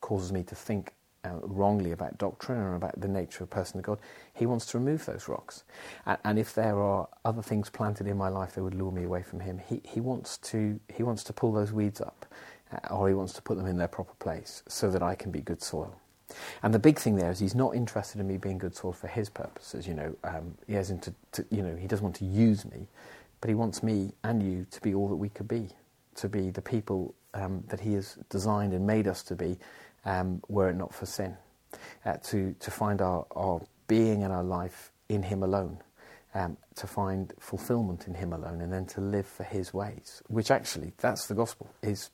causes 0.00 0.32
me 0.32 0.42
to 0.44 0.54
think 0.54 0.92
uh, 1.24 1.30
wrongly 1.42 1.92
about 1.92 2.18
doctrine 2.18 2.58
or 2.58 2.74
about 2.74 3.00
the 3.00 3.08
nature 3.08 3.44
of 3.44 3.50
person 3.50 3.78
of 3.78 3.84
God, 3.84 3.98
He 4.34 4.46
wants 4.46 4.66
to 4.66 4.78
remove 4.78 5.06
those 5.06 5.28
rocks. 5.28 5.62
And, 6.04 6.18
and, 6.24 6.38
if 6.38 6.54
there 6.54 6.80
are 6.80 7.08
other 7.24 7.42
things 7.42 7.70
planted 7.70 8.06
in 8.06 8.16
my 8.16 8.28
life 8.28 8.54
that 8.54 8.62
would 8.62 8.74
lure 8.74 8.90
me 8.90 9.04
away 9.04 9.22
from 9.22 9.40
Him, 9.40 9.60
He, 9.66 9.80
he, 9.84 10.00
wants, 10.00 10.36
to, 10.38 10.80
he 10.92 11.02
wants 11.02 11.22
to 11.24 11.32
pull 11.32 11.52
those 11.52 11.72
weeds 11.72 12.00
up 12.00 12.26
uh, 12.72 12.94
or 12.94 13.08
He 13.08 13.14
wants 13.14 13.32
to 13.34 13.42
put 13.42 13.56
them 13.56 13.66
in 13.66 13.76
their 13.76 13.88
proper 13.88 14.14
place 14.14 14.62
so 14.66 14.90
that 14.90 15.02
I 15.02 15.14
can 15.14 15.30
be 15.30 15.40
good 15.40 15.62
soil. 15.62 15.94
And 16.62 16.72
the 16.72 16.78
big 16.78 16.98
thing 16.98 17.16
there 17.16 17.30
is 17.30 17.38
He's 17.38 17.54
not 17.54 17.74
interested 17.74 18.20
in 18.20 18.26
me 18.28 18.36
being 18.36 18.58
good 18.58 18.74
soil 18.74 18.92
for 18.92 19.08
His 19.08 19.28
purposes. 19.28 19.86
You 19.86 19.94
know, 19.94 20.16
um, 20.24 20.54
He 20.66 20.74
has 20.74 20.90
into, 20.90 21.14
to, 21.32 21.44
you 21.50 21.62
know, 21.62 21.76
He 21.76 21.86
doesn't 21.86 22.04
want 22.04 22.16
to 22.16 22.24
use 22.24 22.64
me, 22.64 22.88
but 23.40 23.48
He 23.48 23.54
wants 23.54 23.82
me 23.82 24.12
and 24.24 24.42
you 24.42 24.66
to 24.70 24.80
be 24.80 24.94
all 24.94 25.08
that 25.08 25.16
we 25.16 25.28
could 25.28 25.48
be, 25.48 25.68
to 26.16 26.28
be 26.28 26.50
the 26.50 26.62
people 26.62 27.14
um, 27.34 27.64
that 27.68 27.80
He 27.80 27.94
has 27.94 28.18
designed 28.30 28.72
and 28.72 28.86
made 28.86 29.06
us 29.08 29.22
to 29.24 29.36
be 29.36 29.58
um, 30.04 30.42
were 30.48 30.68
it 30.70 30.76
not 30.76 30.94
for 30.94 31.06
sin. 31.06 31.36
Uh, 32.04 32.16
to, 32.22 32.54
to 32.60 32.70
find 32.70 33.00
our, 33.00 33.24
our 33.34 33.60
being 33.86 34.24
and 34.24 34.32
our 34.32 34.44
life 34.44 34.90
in 35.08 35.22
Him 35.22 35.42
alone, 35.42 35.78
um, 36.34 36.56
to 36.76 36.86
find 36.86 37.32
fulfillment 37.40 38.06
in 38.06 38.14
Him 38.14 38.32
alone, 38.32 38.60
and 38.60 38.72
then 38.72 38.84
to 38.86 39.00
live 39.00 39.26
for 39.26 39.44
His 39.44 39.72
ways, 39.72 40.22
which 40.28 40.50
actually, 40.50 40.92
that's 40.98 41.26
the 41.28 41.34
gospel. 41.34 41.70
His, 41.80 42.10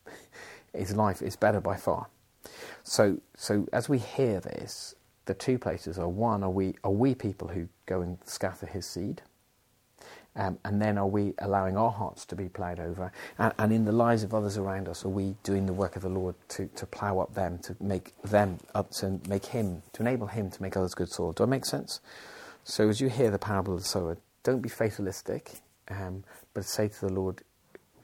his 0.72 0.94
life 0.94 1.22
is 1.22 1.34
better 1.36 1.60
by 1.60 1.76
far. 1.76 2.06
So, 2.84 3.20
so 3.36 3.68
as 3.72 3.88
we 3.88 3.98
hear 3.98 4.40
this, 4.40 4.94
the 5.26 5.34
two 5.34 5.58
places 5.58 5.98
are 5.98 6.08
one, 6.08 6.42
are 6.42 6.50
we, 6.50 6.74
are 6.84 6.90
we 6.90 7.14
people 7.14 7.48
who 7.48 7.68
go 7.86 8.00
and 8.00 8.18
scatter 8.24 8.66
His 8.66 8.86
seed? 8.86 9.22
Um, 10.36 10.58
and 10.64 10.80
then 10.80 10.98
are 10.98 11.06
we 11.06 11.34
allowing 11.38 11.76
our 11.76 11.90
hearts 11.90 12.24
to 12.26 12.36
be 12.36 12.48
ploughed 12.48 12.78
over? 12.78 13.10
And, 13.38 13.52
and, 13.58 13.72
in 13.72 13.84
the 13.84 13.92
lives 13.92 14.22
of 14.22 14.34
others 14.34 14.56
around 14.56 14.88
us, 14.88 15.04
are 15.04 15.08
we 15.08 15.34
doing 15.42 15.66
the 15.66 15.72
work 15.72 15.96
of 15.96 16.02
the 16.02 16.08
Lord 16.08 16.36
to, 16.50 16.66
to 16.76 16.86
plough 16.86 17.18
up 17.18 17.34
them, 17.34 17.58
to 17.64 17.74
make 17.80 18.14
them, 18.22 18.58
up, 18.74 18.90
to 18.92 19.18
make 19.28 19.46
Him, 19.46 19.82
to 19.94 20.02
enable 20.02 20.28
Him 20.28 20.48
to 20.50 20.62
make 20.62 20.76
others 20.76 20.94
good 20.94 21.10
soil? 21.10 21.32
Do 21.32 21.42
I 21.42 21.46
make 21.46 21.64
sense? 21.64 22.00
So 22.62 22.88
as 22.88 23.00
you 23.00 23.08
hear 23.08 23.30
the 23.30 23.38
parable 23.38 23.74
of 23.74 23.80
the 23.80 23.88
sower, 23.88 24.16
don't 24.44 24.60
be 24.60 24.68
fatalistic, 24.68 25.50
um, 25.88 26.22
but 26.54 26.64
say 26.64 26.86
to 26.86 27.00
the 27.00 27.12
Lord, 27.12 27.42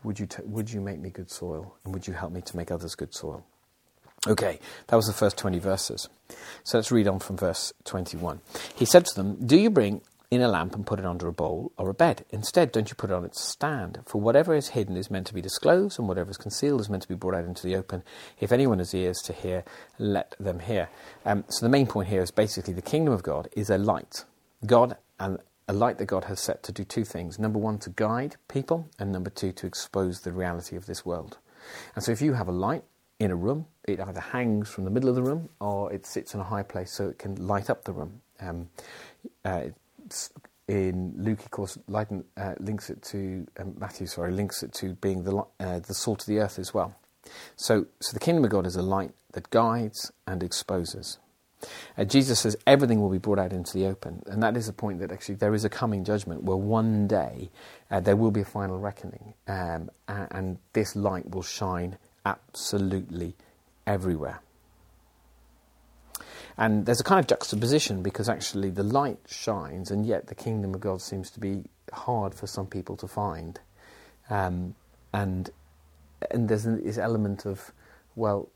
would 0.03 0.19
you, 0.19 0.27
t- 0.27 0.43
would 0.45 0.71
you 0.71 0.81
make 0.81 0.99
me 0.99 1.11
good 1.11 1.31
soil? 1.31 1.77
And 1.85 1.95
would 1.95 2.07
you 2.07 2.15
help 2.15 2.33
me 2.33 2.41
to 2.41 2.57
make 2.57 2.71
others 2.71 2.95
good 2.97 3.15
soil? 3.15 3.45
Okay, 4.27 4.59
that 4.87 4.97
was 4.97 5.07
the 5.07 5.13
first 5.13 5.37
20 5.37 5.59
verses. 5.59 6.09
So 6.63 6.79
let's 6.79 6.91
read 6.91 7.07
on 7.07 7.19
from 7.19 7.37
verse 7.37 7.73
21. 7.85 8.41
He 8.75 8.87
said 8.87 9.05
to 9.07 9.15
them, 9.15 9.47
Do 9.47 9.57
you 9.57 9.69
bring 9.69 10.01
in 10.35 10.43
a 10.43 10.49
lamp 10.49 10.75
and 10.75 10.87
put 10.87 10.99
it 10.99 11.07
under 11.07 11.29
a 11.29 11.33
bowl 11.33 11.73
or 11.77 11.89
a 11.89 11.95
bed. 11.95 12.25
Instead, 12.31 12.73
don't 12.73 12.91
you 12.91 12.97
put 12.97 13.11
it 13.11 13.15
on 13.15 13.25
its 13.25 13.41
stand? 13.41 14.01
For 14.07 14.21
whatever 14.21 14.55
is 14.55 14.69
hidden 14.69 14.97
is 14.97 15.11
meant 15.11 15.27
to 15.29 15.35
be 15.35 15.41
disclosed, 15.41 15.99
and 15.99 16.09
whatever 16.09 16.31
is 16.31 16.37
concealed 16.37 16.81
is 16.81 16.91
meant 16.91 17.03
to 17.03 17.09
be 17.09 17.15
brought 17.15 17.35
out 17.35 17.45
into 17.45 17.63
the 17.67 17.77
open. 17.77 18.03
If 18.41 18.51
anyone 18.51 18.79
has 18.79 18.95
ears 18.95 19.19
to 19.25 19.33
hear, 19.33 19.65
let 19.99 20.35
them 20.41 20.61
hear. 20.61 20.89
Um, 21.25 21.45
so 21.49 21.65
the 21.65 21.71
main 21.71 21.87
point 21.87 22.09
here 22.09 22.23
is 22.23 22.31
basically 22.31 22.75
the 22.75 22.83
kingdom 22.83 23.15
of 23.15 23.23
God 23.23 23.49
is 23.53 23.71
a 23.71 23.79
light. 23.79 24.25
God 24.67 24.97
and 25.21 25.39
a 25.69 25.73
light 25.73 25.99
that 25.99 26.07
God 26.07 26.25
has 26.25 26.41
set 26.41 26.63
to 26.65 26.73
do 26.73 26.85
two 26.85 27.05
things. 27.05 27.39
Number 27.39 27.59
one, 27.59 27.79
to 27.79 27.91
guide 27.91 28.37
people, 28.49 28.89
and 28.99 29.13
number 29.13 29.31
two, 29.31 29.53
to 29.53 29.67
expose 29.67 30.21
the 30.21 30.33
reality 30.33 30.77
of 30.77 30.87
this 30.87 31.07
world. 31.07 31.39
And 31.95 32.05
so 32.05 32.13
if 32.13 32.21
you 32.21 32.35
have 32.35 32.49
a 32.49 32.53
light 32.53 32.85
in 33.19 33.31
a 33.31 33.37
room, 33.37 33.67
it 33.87 34.01
either 34.01 34.21
hangs 34.21 34.71
from 34.71 34.85
the 34.85 34.91
middle 34.91 35.09
of 35.09 35.15
the 35.15 35.23
room 35.23 35.49
or 35.61 35.93
it 35.93 36.07
sits 36.07 36.35
in 36.35 36.41
a 36.41 36.45
high 36.45 36.63
place 36.63 36.93
so 36.93 37.09
it 37.09 37.19
can 37.19 37.35
light 37.47 37.71
up 37.71 37.85
the 37.85 37.93
room. 37.93 38.21
Um, 38.41 38.69
uh, 39.45 39.69
in 40.67 41.15
Luke, 41.17 41.41
of 41.41 41.51
course, 41.51 41.79
Leiden, 41.89 42.25
uh, 42.37 42.55
links 42.59 42.91
it 42.91 43.03
to 43.03 43.47
um, 43.59 43.75
Matthew. 43.79 44.07
Sorry, 44.07 44.33
links 44.33 44.63
it 44.63 44.73
to 44.75 44.95
being 44.95 45.25
the 45.25 45.45
uh, 45.61 45.79
the 45.81 45.95
salt 45.95 46.23
of 46.23 46.27
the 46.27 46.39
earth 46.39 46.59
as 46.59 46.73
well. 46.73 46.97
So, 47.57 47.87
so 48.01 48.13
the 48.13 48.21
kingdom 48.21 48.45
of 48.45 48.51
God 48.51 48.67
is 48.67 48.77
a 48.77 48.83
light 48.83 49.13
that 49.33 49.51
guides 49.51 50.11
and 50.27 50.43
exposes. 50.43 51.19
Uh, 51.97 52.05
Jesus 52.05 52.41
says 52.41 52.57
everything 52.67 53.01
will 53.01 53.11
be 53.11 53.19
brought 53.19 53.39
out 53.39 53.53
into 53.53 53.73
the 53.75 53.87
open, 53.87 54.23
and 54.27 54.43
that 54.43 54.57
is 54.57 54.67
the 54.67 54.73
point 54.73 55.01
that 55.01 55.13
actually 55.13 55.37
there 55.37 55.55
is 55.55 55.65
a 55.65 55.71
coming 55.71 56.05
judgment 56.05 56.43
where 56.43 56.57
one 56.57 57.07
day 57.07 57.51
uh, 57.91 58.01
there 58.01 58.17
will 58.17 58.31
be 58.31 58.41
a 58.41 58.45
final 58.45 58.79
reckoning, 58.79 59.35
um, 59.49 59.91
and, 60.09 60.29
and 60.31 60.59
this 60.73 60.95
light 60.97 61.31
will 61.31 61.43
shine 61.43 61.97
absolutely 62.25 63.35
everywhere. 63.87 64.41
And 66.57 66.87
there's 66.87 67.01
a 67.01 67.05
kind 67.05 67.19
of 67.19 67.27
juxtaposition 67.27 68.03
because 68.03 68.29
actually 68.29 68.71
the 68.71 68.85
light 68.85 69.19
shines, 69.27 69.91
and 69.91 70.07
yet 70.07 70.29
the 70.29 70.35
kingdom 70.35 70.75
of 70.75 70.81
God 70.81 71.03
seems 71.03 71.31
to 71.31 71.41
be 71.41 71.65
hard 71.93 72.35
for 72.35 72.47
some 72.47 72.67
people 72.67 72.97
to 72.99 73.09
find. 73.09 73.59
Um, 74.31 74.77
and 75.13 75.51
and 76.31 76.49
there's 76.49 76.65
this 76.65 76.97
element 76.97 77.45
of, 77.45 77.73
well, 78.15 78.49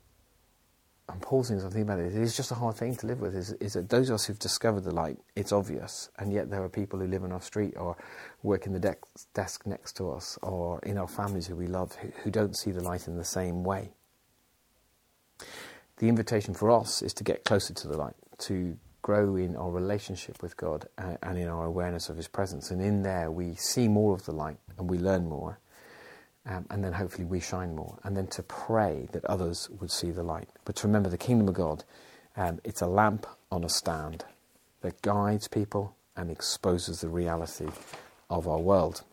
I'm 1.09 1.19
pausing 1.19 1.57
as 1.57 1.63
I'm 1.63 1.71
thinking 1.71 1.89
about 1.89 1.99
it. 1.99 2.15
It 2.15 2.21
is 2.21 2.37
just 2.37 2.51
a 2.51 2.55
hard 2.55 2.75
thing 2.75 2.95
to 2.97 3.07
live 3.07 3.19
with. 3.19 3.35
Is, 3.35 3.53
is 3.53 3.73
that 3.73 3.89
those 3.89 4.09
of 4.09 4.15
us 4.15 4.25
who've 4.25 4.39
discovered 4.39 4.83
the 4.83 4.93
light, 4.93 5.17
it's 5.35 5.51
obvious, 5.51 6.09
and 6.19 6.31
yet 6.31 6.49
there 6.49 6.63
are 6.63 6.69
people 6.69 6.99
who 6.99 7.07
live 7.07 7.23
on 7.23 7.31
our 7.31 7.41
street 7.41 7.73
or 7.77 7.97
work 8.43 8.65
in 8.65 8.73
the 8.73 8.79
de- 8.79 8.95
desk 9.33 9.65
next 9.65 9.97
to 9.97 10.11
us 10.11 10.37
or 10.41 10.79
in 10.81 10.97
our 10.97 11.07
families 11.07 11.47
who 11.47 11.55
we 11.55 11.67
love 11.67 11.95
who, 11.95 12.09
who 12.23 12.31
don't 12.31 12.55
see 12.55 12.71
the 12.71 12.83
light 12.83 13.07
in 13.07 13.17
the 13.17 13.25
same 13.25 13.63
way 13.63 13.91
the 15.99 16.07
invitation 16.07 16.53
for 16.53 16.71
us 16.71 17.01
is 17.01 17.13
to 17.15 17.23
get 17.23 17.43
closer 17.43 17.73
to 17.73 17.87
the 17.87 17.97
light, 17.97 18.15
to 18.39 18.77
grow 19.01 19.35
in 19.35 19.55
our 19.55 19.69
relationship 19.69 20.41
with 20.41 20.55
God 20.57 20.87
uh, 20.97 21.15
and 21.21 21.37
in 21.37 21.47
our 21.47 21.65
awareness 21.65 22.09
of 22.09 22.17
His 22.17 22.27
presence. 22.27 22.71
And 22.71 22.81
in 22.81 23.03
there, 23.03 23.31
we 23.31 23.55
see 23.55 23.87
more 23.87 24.13
of 24.13 24.25
the 24.25 24.31
light 24.31 24.57
and 24.77 24.89
we 24.89 24.97
learn 24.97 25.27
more. 25.27 25.59
Um, 26.49 26.65
and 26.71 26.83
then 26.83 26.93
hopefully 26.93 27.25
we 27.25 27.39
shine 27.39 27.75
more. 27.75 27.99
And 28.03 28.17
then 28.17 28.25
to 28.27 28.41
pray 28.41 29.07
that 29.11 29.23
others 29.25 29.69
would 29.79 29.91
see 29.91 30.09
the 30.09 30.23
light. 30.23 30.49
But 30.65 30.75
to 30.77 30.87
remember 30.87 31.07
the 31.07 31.17
kingdom 31.17 31.47
of 31.47 31.53
God, 31.53 31.83
um, 32.35 32.59
it's 32.63 32.81
a 32.81 32.87
lamp 32.87 33.27
on 33.51 33.63
a 33.63 33.69
stand 33.69 34.25
that 34.81 35.01
guides 35.03 35.47
people 35.47 35.95
and 36.17 36.31
exposes 36.31 37.01
the 37.01 37.09
reality 37.09 37.67
of 38.31 38.47
our 38.47 38.57
world. 38.57 39.03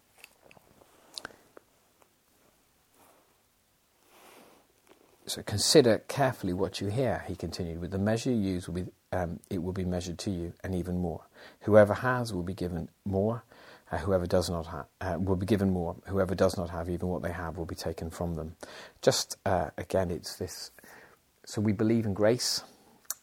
So 5.26 5.42
consider 5.42 5.98
carefully 6.08 6.54
what 6.54 6.80
you 6.80 6.86
hear, 6.86 7.24
he 7.26 7.34
continued. 7.34 7.80
With 7.80 7.90
the 7.90 7.98
measure 7.98 8.30
you 8.30 8.36
use, 8.36 8.68
will 8.68 8.74
be, 8.74 8.86
um, 9.12 9.40
it 9.50 9.62
will 9.62 9.72
be 9.72 9.84
measured 9.84 10.18
to 10.20 10.30
you, 10.30 10.52
and 10.62 10.74
even 10.74 10.98
more. 11.00 11.26
Whoever 11.62 11.94
has 11.94 12.32
will 12.32 12.44
be 12.44 12.54
given 12.54 12.88
more. 13.04 13.44
Uh, 13.90 13.98
whoever 13.98 14.26
does 14.26 14.50
not 14.50 14.66
have 14.66 14.86
uh, 15.00 15.16
will 15.18 15.36
be 15.36 15.46
given 15.46 15.70
more. 15.70 15.94
Whoever 16.08 16.34
does 16.34 16.56
not 16.56 16.70
have, 16.70 16.90
even 16.90 17.08
what 17.08 17.22
they 17.22 17.32
have, 17.32 17.56
will 17.56 17.66
be 17.66 17.76
taken 17.76 18.10
from 18.10 18.34
them. 18.34 18.56
Just 19.00 19.36
uh, 19.46 19.70
again, 19.78 20.10
it's 20.10 20.36
this. 20.36 20.72
So 21.44 21.60
we 21.60 21.72
believe 21.72 22.04
in 22.04 22.14
grace. 22.14 22.64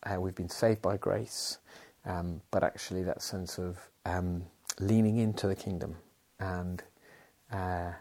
Uh, 0.03 0.20
we've 0.22 0.36
been 0.36 0.50
saved 0.50 0.82
by 0.82 0.98
grace, 0.98 1.58
um, 2.05 2.41
but 2.51 2.63
actually, 2.63 3.03
that 3.03 3.22
sense 3.22 3.58
of 3.58 3.77
um, 4.05 4.46
leaning 4.79 5.17
into 5.17 5.48
the 5.48 5.55
kingdom 5.55 5.98
and 6.39 6.82
uh, 7.51 7.91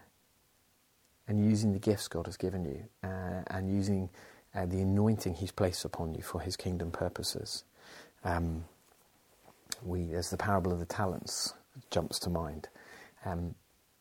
and 1.26 1.44
using 1.44 1.72
the 1.72 1.78
gifts 1.80 2.08
God 2.08 2.26
has 2.26 2.36
given 2.36 2.64
you 2.64 2.84
uh, 3.02 3.42
and 3.48 3.70
using 3.70 4.08
the 4.54 4.80
anointing 4.80 5.34
He's 5.34 5.52
placed 5.52 5.84
upon 5.84 6.14
you 6.14 6.22
for 6.22 6.40
His 6.40 6.56
kingdom 6.56 6.90
purposes. 6.90 7.64
Um, 8.24 8.64
we, 9.84 10.04
there's 10.04 10.30
the 10.30 10.36
parable 10.36 10.72
of 10.72 10.78
the 10.78 10.86
talents 10.86 11.54
jumps 11.90 12.18
to 12.20 12.30
mind. 12.30 12.68
Um, 13.24 13.54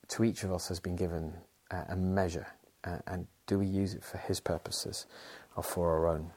to 0.10 0.24
each 0.24 0.44
of 0.44 0.51
us 0.51 0.68
has 0.68 0.80
been 0.80 0.96
given 0.96 1.34
uh, 1.72 1.84
a 1.90 1.96
measure, 1.96 2.48
uh, 2.84 2.98
and 3.08 3.28
do 3.48 3.60
we 3.60 3.68
use 3.68 3.94
it 3.94 4.04
for 4.04 4.18
His 4.18 4.40
purposes 4.40 5.06
or 5.56 5.63
for 5.63 5.92
our 5.92 6.08
own? 6.08 6.32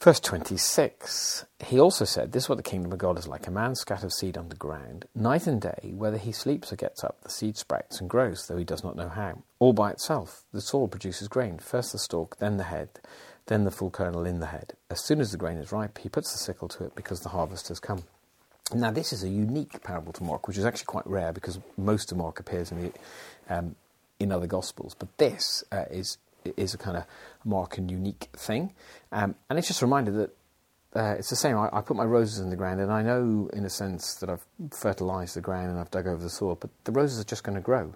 Verse 0.00 0.20
26, 0.20 1.44
he 1.66 1.80
also 1.80 2.04
said, 2.04 2.30
This 2.30 2.44
is 2.44 2.48
what 2.48 2.54
the 2.54 2.62
kingdom 2.62 2.92
of 2.92 2.98
God 2.98 3.18
is 3.18 3.26
like. 3.26 3.48
A 3.48 3.50
man 3.50 3.74
scatters 3.74 4.16
seed 4.16 4.38
on 4.38 4.48
the 4.48 4.54
ground. 4.54 5.06
Night 5.12 5.48
and 5.48 5.60
day, 5.60 5.92
whether 5.92 6.18
he 6.18 6.30
sleeps 6.30 6.72
or 6.72 6.76
gets 6.76 7.02
up, 7.02 7.20
the 7.22 7.30
seed 7.30 7.56
sprouts 7.56 8.00
and 8.00 8.08
grows, 8.08 8.46
though 8.46 8.56
he 8.56 8.64
does 8.64 8.84
not 8.84 8.94
know 8.94 9.08
how. 9.08 9.42
All 9.58 9.72
by 9.72 9.90
itself, 9.90 10.44
the 10.52 10.60
soil 10.60 10.86
produces 10.86 11.26
grain, 11.26 11.58
first 11.58 11.90
the 11.90 11.98
stalk, 11.98 12.38
then 12.38 12.58
the 12.58 12.64
head, 12.64 13.00
then 13.46 13.64
the 13.64 13.72
full 13.72 13.90
kernel 13.90 14.24
in 14.24 14.38
the 14.38 14.46
head. 14.46 14.74
As 14.88 15.04
soon 15.04 15.20
as 15.20 15.32
the 15.32 15.36
grain 15.36 15.58
is 15.58 15.72
ripe, 15.72 15.98
he 15.98 16.08
puts 16.08 16.30
the 16.30 16.38
sickle 16.38 16.68
to 16.68 16.84
it 16.84 16.94
because 16.94 17.22
the 17.22 17.30
harvest 17.30 17.66
has 17.66 17.80
come. 17.80 18.04
Now, 18.74 18.90
this 18.90 19.12
is 19.12 19.24
a 19.24 19.28
unique 19.28 19.82
parable 19.82 20.12
to 20.12 20.22
Mark, 20.22 20.46
which 20.46 20.58
is 20.58 20.64
actually 20.64 20.86
quite 20.86 21.06
rare 21.06 21.32
because 21.32 21.58
most 21.78 22.12
of 22.12 22.18
Mark 22.18 22.38
appears 22.38 22.70
in, 22.70 22.82
the, 22.82 22.92
um, 23.48 23.76
in 24.20 24.30
other 24.30 24.46
Gospels. 24.46 24.94
But 24.94 25.16
this 25.16 25.64
uh, 25.72 25.84
is 25.90 26.18
is 26.56 26.74
a 26.74 26.78
kind 26.78 26.96
of 26.96 27.04
mark 27.44 27.78
and 27.78 27.90
unique 27.90 28.28
thing. 28.32 28.72
Um, 29.12 29.34
and 29.50 29.58
it's 29.58 29.68
just 29.68 29.82
a 29.82 29.86
reminder 29.86 30.12
that 30.12 30.30
uh, 30.94 31.14
it's 31.18 31.30
the 31.30 31.36
same. 31.36 31.56
I, 31.56 31.68
I, 31.72 31.80
put 31.80 31.96
my 31.96 32.04
roses 32.04 32.38
in 32.38 32.48
the 32.48 32.56
ground, 32.56 32.80
and 32.80 32.90
I 32.90 33.02
know, 33.02 33.50
in 33.52 33.64
a 33.64 33.70
sense, 33.70 34.14
that 34.16 34.30
I've 34.30 34.44
fertilised 34.72 35.36
the 35.36 35.40
ground 35.40 35.70
and 35.70 35.78
I've 35.78 35.90
dug 35.90 36.06
over 36.06 36.22
the 36.22 36.30
soil, 36.30 36.56
but 36.58 36.70
the 36.84 36.92
roses 36.92 37.20
are 37.20 37.24
just 37.24 37.44
going 37.44 37.56
to 37.56 37.62
grow. 37.62 37.94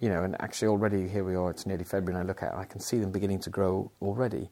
You 0.00 0.08
know, 0.08 0.24
and 0.24 0.34
actually, 0.40 0.68
already 0.68 1.08
here 1.08 1.22
we 1.22 1.36
are. 1.36 1.50
It's 1.50 1.66
nearly 1.66 1.84
February, 1.84 2.18
and 2.18 2.24
I 2.24 2.26
look 2.26 2.42
at 2.42 2.52
it, 2.52 2.56
I 2.56 2.64
can 2.64 2.80
see 2.80 2.98
them 2.98 3.12
beginning 3.12 3.38
to 3.40 3.50
grow 3.50 3.92
already, 4.02 4.50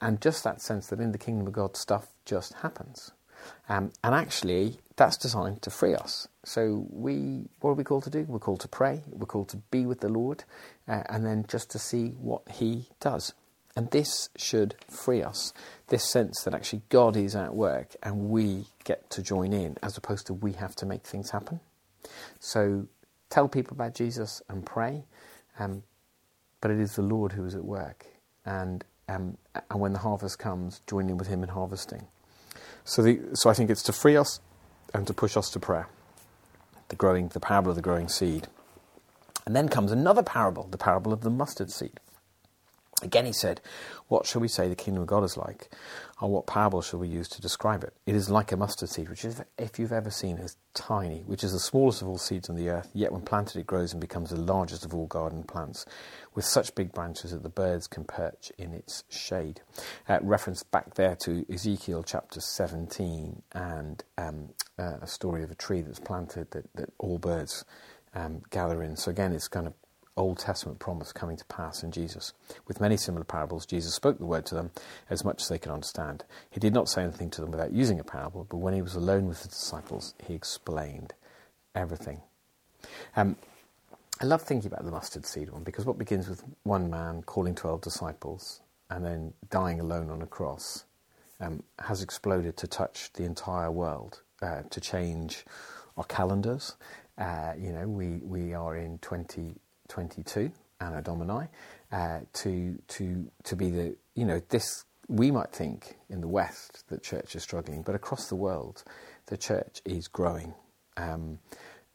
and 0.00 0.20
just 0.20 0.44
that 0.44 0.62
sense 0.62 0.86
that 0.86 1.00
in 1.00 1.12
the 1.12 1.18
kingdom 1.18 1.46
of 1.46 1.52
God, 1.52 1.76
stuff 1.76 2.06
just 2.24 2.54
happens. 2.54 3.12
Um, 3.68 3.92
and 4.02 4.14
actually, 4.14 4.78
that's 4.96 5.16
designed 5.16 5.62
to 5.62 5.70
free 5.70 5.94
us. 5.94 6.28
So 6.44 6.86
we, 6.90 7.48
what 7.60 7.70
are 7.70 7.74
we 7.74 7.84
called 7.84 8.04
to 8.04 8.10
do? 8.10 8.24
We're 8.28 8.38
called 8.38 8.60
to 8.60 8.68
pray. 8.68 9.02
We're 9.10 9.26
called 9.26 9.48
to 9.50 9.58
be 9.70 9.86
with 9.86 10.00
the 10.00 10.08
Lord, 10.08 10.44
uh, 10.86 11.02
and 11.08 11.24
then 11.24 11.44
just 11.48 11.70
to 11.70 11.78
see 11.78 12.08
what 12.08 12.42
He 12.48 12.88
does. 13.00 13.34
And 13.76 13.90
this 13.90 14.30
should 14.36 14.74
free 14.88 15.22
us. 15.22 15.52
This 15.86 16.10
sense 16.10 16.42
that 16.42 16.54
actually 16.54 16.82
God 16.88 17.16
is 17.16 17.36
at 17.36 17.54
work, 17.54 17.94
and 18.02 18.28
we 18.28 18.64
get 18.84 19.08
to 19.10 19.22
join 19.22 19.52
in, 19.52 19.76
as 19.82 19.96
opposed 19.96 20.26
to 20.26 20.34
we 20.34 20.52
have 20.54 20.74
to 20.76 20.86
make 20.86 21.06
things 21.06 21.30
happen. 21.30 21.60
So 22.40 22.88
tell 23.30 23.48
people 23.48 23.74
about 23.74 23.94
Jesus 23.94 24.42
and 24.48 24.64
pray, 24.66 25.04
um, 25.58 25.82
but 26.60 26.70
it 26.70 26.80
is 26.80 26.96
the 26.96 27.02
Lord 27.02 27.32
who 27.32 27.44
is 27.44 27.54
at 27.54 27.64
work. 27.64 28.06
And 28.44 28.84
um, 29.08 29.38
and 29.70 29.80
when 29.80 29.92
the 29.92 29.98
harvest 30.00 30.38
comes, 30.38 30.80
join 30.86 31.08
in 31.08 31.16
with 31.16 31.28
Him 31.28 31.42
in 31.42 31.48
harvesting. 31.48 32.06
So, 32.88 33.02
the, 33.02 33.20
so 33.34 33.50
I 33.50 33.52
think 33.52 33.68
it's 33.68 33.82
to 33.82 33.92
free 33.92 34.16
us 34.16 34.40
and 34.94 35.06
to 35.06 35.12
push 35.12 35.36
us 35.36 35.50
to 35.50 35.60
prayer. 35.60 35.88
The 36.88 36.96
growing, 36.96 37.28
the 37.28 37.38
parable 37.38 37.68
of 37.68 37.76
the 37.76 37.82
growing 37.82 38.08
seed. 38.08 38.48
And 39.44 39.54
then 39.54 39.68
comes 39.68 39.92
another 39.92 40.22
parable, 40.22 40.66
the 40.70 40.78
parable 40.78 41.12
of 41.12 41.20
the 41.20 41.28
mustard 41.28 41.70
seed. 41.70 42.00
Again, 43.02 43.26
he 43.26 43.32
said, 43.32 43.60
What 44.08 44.26
shall 44.26 44.40
we 44.40 44.48
say 44.48 44.68
the 44.68 44.74
kingdom 44.74 45.02
of 45.02 45.08
God 45.08 45.22
is 45.22 45.36
like? 45.36 45.70
Or 46.20 46.28
what 46.28 46.48
parable 46.48 46.82
shall 46.82 46.98
we 46.98 47.06
use 47.06 47.28
to 47.28 47.40
describe 47.40 47.84
it? 47.84 47.94
It 48.06 48.16
is 48.16 48.28
like 48.28 48.50
a 48.50 48.56
mustard 48.56 48.88
seed, 48.88 49.08
which, 49.08 49.24
is, 49.24 49.40
if 49.56 49.78
you've 49.78 49.92
ever 49.92 50.10
seen, 50.10 50.38
is 50.38 50.56
tiny, 50.74 51.22
which 51.26 51.44
is 51.44 51.52
the 51.52 51.60
smallest 51.60 52.02
of 52.02 52.08
all 52.08 52.18
seeds 52.18 52.50
on 52.50 52.56
the 52.56 52.68
earth, 52.68 52.90
yet 52.92 53.12
when 53.12 53.20
planted, 53.22 53.60
it 53.60 53.68
grows 53.68 53.92
and 53.92 54.00
becomes 54.00 54.30
the 54.30 54.36
largest 54.36 54.84
of 54.84 54.92
all 54.94 55.06
garden 55.06 55.44
plants, 55.44 55.86
with 56.34 56.44
such 56.44 56.74
big 56.74 56.92
branches 56.92 57.30
that 57.30 57.44
the 57.44 57.48
birds 57.48 57.86
can 57.86 58.02
perch 58.02 58.50
in 58.58 58.72
its 58.72 59.04
shade. 59.08 59.60
Uh, 60.08 60.18
reference 60.22 60.64
back 60.64 60.94
there 60.94 61.14
to 61.14 61.46
Ezekiel 61.52 62.02
chapter 62.02 62.40
17 62.40 63.42
and 63.52 64.02
um, 64.16 64.48
uh, 64.76 64.96
a 65.00 65.06
story 65.06 65.44
of 65.44 65.52
a 65.52 65.54
tree 65.54 65.82
that's 65.82 66.00
planted 66.00 66.50
that, 66.50 66.64
that 66.74 66.92
all 66.98 67.18
birds 67.18 67.64
um, 68.14 68.42
gather 68.50 68.82
in. 68.82 68.96
So, 68.96 69.12
again, 69.12 69.32
it's 69.32 69.46
kind 69.46 69.68
of 69.68 69.74
Old 70.18 70.38
Testament 70.38 70.80
promise 70.80 71.12
coming 71.12 71.36
to 71.36 71.44
pass 71.46 71.82
in 71.82 71.90
Jesus. 71.90 72.32
With 72.66 72.80
many 72.80 72.96
similar 72.96 73.24
parables, 73.24 73.64
Jesus 73.64 73.94
spoke 73.94 74.18
the 74.18 74.26
word 74.26 74.44
to 74.46 74.54
them 74.54 74.70
as 75.08 75.24
much 75.24 75.42
as 75.42 75.48
they 75.48 75.58
could 75.58 75.72
understand. 75.72 76.24
He 76.50 76.60
did 76.60 76.74
not 76.74 76.88
say 76.88 77.02
anything 77.02 77.30
to 77.30 77.40
them 77.40 77.50
without 77.50 77.72
using 77.72 78.00
a 78.00 78.04
parable, 78.04 78.46
but 78.48 78.58
when 78.58 78.74
he 78.74 78.82
was 78.82 78.94
alone 78.94 79.28
with 79.28 79.42
the 79.42 79.48
disciples, 79.48 80.14
he 80.26 80.34
explained 80.34 81.14
everything. 81.74 82.20
Um, 83.16 83.36
I 84.20 84.24
love 84.24 84.42
thinking 84.42 84.72
about 84.72 84.84
the 84.84 84.90
mustard 84.90 85.24
seed 85.24 85.50
one 85.50 85.62
because 85.62 85.86
what 85.86 85.96
begins 85.96 86.28
with 86.28 86.42
one 86.64 86.90
man 86.90 87.22
calling 87.22 87.54
12 87.54 87.80
disciples 87.80 88.60
and 88.90 89.04
then 89.04 89.32
dying 89.48 89.78
alone 89.78 90.10
on 90.10 90.22
a 90.22 90.26
cross 90.26 90.84
um, 91.40 91.62
has 91.78 92.02
exploded 92.02 92.56
to 92.56 92.66
touch 92.66 93.12
the 93.12 93.24
entire 93.24 93.70
world, 93.70 94.22
uh, 94.42 94.62
to 94.70 94.80
change 94.80 95.44
our 95.96 96.04
calendars. 96.04 96.76
Uh, 97.16 97.52
you 97.56 97.72
know, 97.72 97.86
we, 97.86 98.18
we 98.24 98.54
are 98.54 98.76
in 98.76 98.98
20. 98.98 99.54
22, 99.88 100.50
Anno 100.80 101.00
Domini, 101.00 101.48
uh, 101.92 102.20
to 102.34 102.78
to 102.88 103.30
to 103.44 103.56
be 103.56 103.70
the 103.70 103.96
you 104.14 104.24
know 104.24 104.40
this 104.48 104.84
we 105.08 105.30
might 105.30 105.52
think 105.52 105.96
in 106.10 106.20
the 106.20 106.28
West 106.28 106.84
that 106.88 107.02
church 107.02 107.34
is 107.34 107.42
struggling, 107.42 107.82
but 107.82 107.94
across 107.94 108.28
the 108.28 108.36
world, 108.36 108.84
the 109.26 109.36
church 109.36 109.80
is 109.84 110.06
growing. 110.06 110.54
Um, 110.96 111.38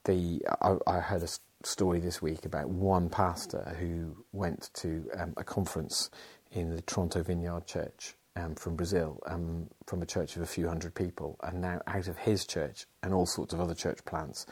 the 0.06 0.42
I, 0.62 0.78
I, 0.88 1.00
heard 1.00 1.24
a 1.24 1.30
story 1.66 2.00
this 2.00 2.22
week 2.22 2.46
about 2.46 2.70
one 2.70 3.10
pastor 3.10 3.76
who 3.80 4.16
went 4.32 4.70
to 4.76 5.06
um, 5.18 5.34
a 5.38 5.44
conference 5.44 6.10
in 6.52 6.76
the 6.76 6.82
Toronto 6.82 7.24
Vineyard 7.24 7.66
Church 7.66 8.16
um, 8.36 8.56
from 8.56 8.76
Brazil, 8.76 9.20
um, 9.28 9.70
from 9.86 10.02
a 10.02 10.06
church 10.06 10.36
of 10.36 10.42
a 10.42 10.48
few 10.48 10.68
hundred 10.68 10.96
people, 10.96 11.38
and 11.44 11.62
now 11.62 11.82
out 11.88 12.08
of 12.08 12.18
his 12.18 12.46
church 12.46 12.86
and 13.02 13.14
all 13.14 13.26
sorts 13.26 13.54
of 13.54 13.60
other 13.60 13.76
church 13.76 14.04
plants, 14.06 14.46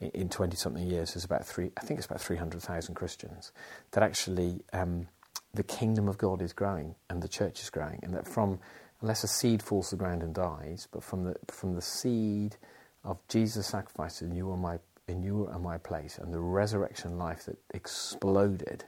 in 0.00 0.28
20 0.28 0.56
something 0.56 0.86
years 0.86 1.14
there's 1.14 1.24
about 1.24 1.46
three 1.46 1.70
I 1.76 1.80
think 1.80 1.98
it's 1.98 2.06
about 2.06 2.20
300,000 2.20 2.94
Christians 2.94 3.52
that 3.92 4.02
actually 4.02 4.60
um, 4.72 5.08
the 5.54 5.62
kingdom 5.62 6.08
of 6.08 6.18
God 6.18 6.42
is 6.42 6.52
growing 6.52 6.94
and 7.08 7.22
the 7.22 7.28
church 7.28 7.60
is 7.60 7.70
growing 7.70 8.00
and 8.02 8.14
that 8.14 8.28
from 8.28 8.58
unless 9.00 9.24
a 9.24 9.28
seed 9.28 9.62
falls 9.62 9.90
to 9.90 9.96
the 9.96 10.00
ground 10.00 10.22
and 10.22 10.34
dies, 10.34 10.88
but 10.90 11.02
from 11.02 11.24
the, 11.24 11.36
from 11.48 11.74
the 11.74 11.82
seed 11.82 12.56
of 13.04 13.18
Jesus' 13.28 13.66
sacrifice 13.66 14.22
in 14.22 14.34
you 14.34 14.52
and 14.52 14.60
my, 14.60 14.78
in 15.08 15.22
you 15.22 15.46
and 15.46 15.62
my 15.62 15.78
place, 15.78 16.18
and 16.18 16.32
the 16.32 16.40
resurrection 16.40 17.18
life 17.18 17.44
that 17.44 17.58
exploded 17.74 18.84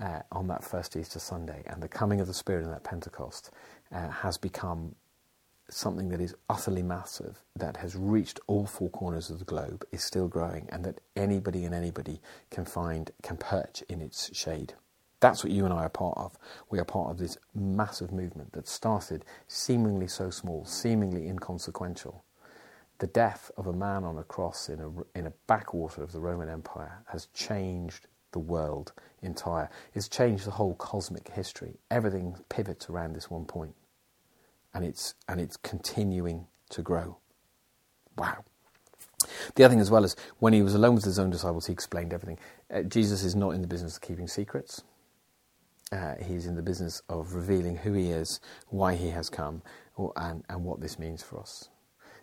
uh, 0.00 0.20
on 0.30 0.46
that 0.48 0.64
first 0.64 0.96
Easter 0.96 1.18
Sunday, 1.18 1.62
and 1.66 1.82
the 1.82 1.88
coming 1.88 2.20
of 2.20 2.26
the 2.26 2.34
Spirit 2.34 2.64
in 2.64 2.70
that 2.70 2.84
Pentecost 2.84 3.50
uh, 3.92 4.08
has 4.08 4.38
become 4.38 4.94
something 5.72 6.08
that 6.10 6.20
is 6.20 6.34
utterly 6.48 6.82
massive, 6.82 7.42
that 7.56 7.76
has 7.78 7.96
reached 7.96 8.40
all 8.46 8.66
four 8.66 8.90
corners 8.90 9.30
of 9.30 9.38
the 9.38 9.44
globe, 9.44 9.84
is 9.92 10.02
still 10.02 10.28
growing, 10.28 10.68
and 10.70 10.84
that 10.84 11.00
anybody 11.16 11.64
and 11.64 11.74
anybody 11.74 12.20
can 12.50 12.64
find, 12.64 13.10
can 13.22 13.36
perch 13.36 13.82
in 13.88 14.00
its 14.00 14.34
shade. 14.36 14.74
That's 15.20 15.44
what 15.44 15.52
you 15.52 15.64
and 15.64 15.72
I 15.72 15.84
are 15.84 15.88
part 15.88 16.18
of. 16.18 16.36
We 16.68 16.80
are 16.80 16.84
part 16.84 17.10
of 17.10 17.18
this 17.18 17.38
massive 17.54 18.12
movement 18.12 18.52
that 18.52 18.66
started 18.66 19.24
seemingly 19.46 20.08
so 20.08 20.30
small, 20.30 20.64
seemingly 20.64 21.28
inconsequential. 21.28 22.24
The 22.98 23.06
death 23.06 23.50
of 23.56 23.66
a 23.66 23.72
man 23.72 24.04
on 24.04 24.18
a 24.18 24.24
cross 24.24 24.68
in 24.68 24.80
a, 24.80 25.18
in 25.18 25.26
a 25.26 25.32
backwater 25.46 26.02
of 26.02 26.12
the 26.12 26.20
Roman 26.20 26.48
Empire 26.48 27.02
has 27.06 27.26
changed 27.34 28.08
the 28.32 28.38
world 28.38 28.92
entire. 29.22 29.70
It's 29.94 30.08
changed 30.08 30.44
the 30.46 30.52
whole 30.52 30.74
cosmic 30.74 31.28
history. 31.28 31.78
Everything 31.90 32.36
pivots 32.48 32.90
around 32.90 33.14
this 33.14 33.30
one 33.30 33.44
point 33.44 33.74
and 34.74 34.84
it's 34.84 35.14
and 35.28 35.40
it's 35.40 35.56
continuing 35.56 36.46
to 36.70 36.82
grow. 36.82 37.18
Wow. 38.16 38.44
The 39.54 39.64
other 39.64 39.72
thing 39.72 39.80
as 39.80 39.90
well 39.90 40.04
is 40.04 40.16
when 40.38 40.52
he 40.52 40.62
was 40.62 40.74
alone 40.74 40.94
with 40.96 41.04
his 41.04 41.18
own 41.18 41.30
disciples, 41.30 41.66
he 41.66 41.72
explained 41.72 42.12
everything. 42.12 42.38
Uh, 42.72 42.82
Jesus 42.82 43.24
is 43.24 43.34
not 43.36 43.50
in 43.50 43.62
the 43.62 43.68
business 43.68 43.96
of 43.96 44.02
keeping 44.02 44.28
secrets. 44.28 44.82
Uh, 45.92 46.14
he's 46.24 46.46
in 46.46 46.56
the 46.56 46.62
business 46.62 47.02
of 47.08 47.34
revealing 47.34 47.76
who 47.76 47.92
he 47.92 48.10
is, 48.10 48.40
why 48.68 48.94
he 48.94 49.10
has 49.10 49.30
come, 49.30 49.62
or, 49.96 50.12
and, 50.16 50.44
and 50.48 50.64
what 50.64 50.80
this 50.80 50.98
means 50.98 51.22
for 51.22 51.40
us. 51.40 51.68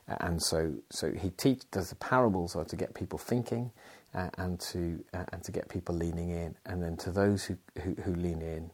Uh, 0.10 0.16
and 0.22 0.42
so, 0.42 0.74
so 0.90 1.12
he 1.14 1.30
teach, 1.32 1.64
does 1.72 1.90
the 1.90 1.96
parables 1.96 2.56
are 2.56 2.66
to 2.66 2.76
get 2.76 2.94
people 2.96 3.20
thinking 3.20 3.72
uh, 4.16 4.30
and 4.40 4.60
to 4.60 5.04
uh, 5.14 5.26
and 5.34 5.44
to 5.44 5.52
get 5.52 5.70
people 5.70 5.96
leaning 5.96 6.32
in, 6.32 6.56
and 6.66 6.82
then 6.82 6.98
to 6.98 7.12
those 7.12 7.46
who 7.46 7.58
who, 7.84 7.94
who 8.04 8.16
lean 8.16 8.42
in, 8.42 8.72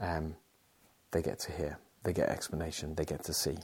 um, 0.00 0.34
they 1.12 1.22
get 1.22 1.38
to 1.40 1.52
hear 1.52 1.78
they 2.02 2.12
get 2.12 2.28
explanation, 2.28 2.94
they 2.94 3.04
get 3.04 3.24
to 3.24 3.32
see. 3.32 3.58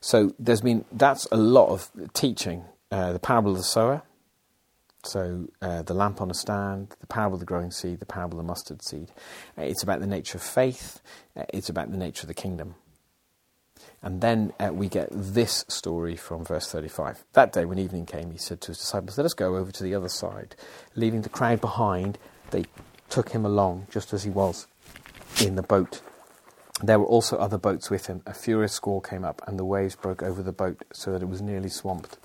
So 0.00 0.34
there's 0.38 0.60
been 0.60 0.84
that's 0.92 1.26
a 1.30 1.36
lot 1.36 1.68
of 1.68 1.90
teaching. 2.12 2.64
Uh, 2.90 3.12
the 3.12 3.18
parable 3.18 3.52
of 3.52 3.56
the 3.56 3.64
sower, 3.64 4.02
so 5.04 5.48
uh, 5.60 5.82
the 5.82 5.94
lamp 5.94 6.20
on 6.20 6.30
a 6.30 6.34
stand, 6.34 6.94
the 7.00 7.06
parable 7.06 7.34
of 7.34 7.40
the 7.40 7.46
growing 7.46 7.70
seed, 7.70 7.98
the 7.98 8.06
parable 8.06 8.38
of 8.38 8.44
the 8.44 8.48
mustard 8.48 8.82
seed. 8.82 9.10
Uh, 9.58 9.62
it's 9.62 9.82
about 9.82 10.00
the 10.00 10.06
nature 10.06 10.38
of 10.38 10.42
faith. 10.42 11.00
Uh, 11.36 11.44
it's 11.52 11.68
about 11.68 11.90
the 11.90 11.96
nature 11.96 12.22
of 12.22 12.28
the 12.28 12.34
kingdom. 12.34 12.76
And 14.00 14.20
then 14.20 14.52
uh, 14.60 14.70
we 14.72 14.88
get 14.88 15.08
this 15.12 15.64
story 15.68 16.16
from 16.16 16.44
verse 16.44 16.70
35. 16.70 17.24
That 17.32 17.52
day, 17.52 17.64
when 17.64 17.78
evening 17.78 18.06
came, 18.06 18.30
he 18.30 18.38
said 18.38 18.60
to 18.62 18.68
his 18.68 18.78
disciples, 18.78 19.18
Let 19.18 19.26
us 19.26 19.34
go 19.34 19.56
over 19.56 19.72
to 19.72 19.82
the 19.82 19.94
other 19.94 20.08
side. 20.08 20.54
Leaving 20.94 21.22
the 21.22 21.28
crowd 21.28 21.60
behind, 21.60 22.18
they 22.50 22.64
took 23.08 23.30
him 23.30 23.44
along 23.44 23.88
just 23.90 24.12
as 24.12 24.24
he 24.24 24.30
was 24.30 24.66
in 25.40 25.56
the 25.56 25.62
boat 25.62 26.00
there 26.80 26.98
were 26.98 27.06
also 27.06 27.36
other 27.36 27.58
boats 27.58 27.90
with 27.90 28.06
him. 28.06 28.22
A 28.26 28.34
furious 28.34 28.72
squall 28.72 29.00
came 29.00 29.24
up, 29.24 29.42
and 29.46 29.58
the 29.58 29.64
waves 29.64 29.94
broke 29.94 30.22
over 30.22 30.42
the 30.42 30.52
boat 30.52 30.84
so 30.92 31.12
that 31.12 31.22
it 31.22 31.28
was 31.28 31.42
nearly 31.42 31.68
swamped. 31.68 32.16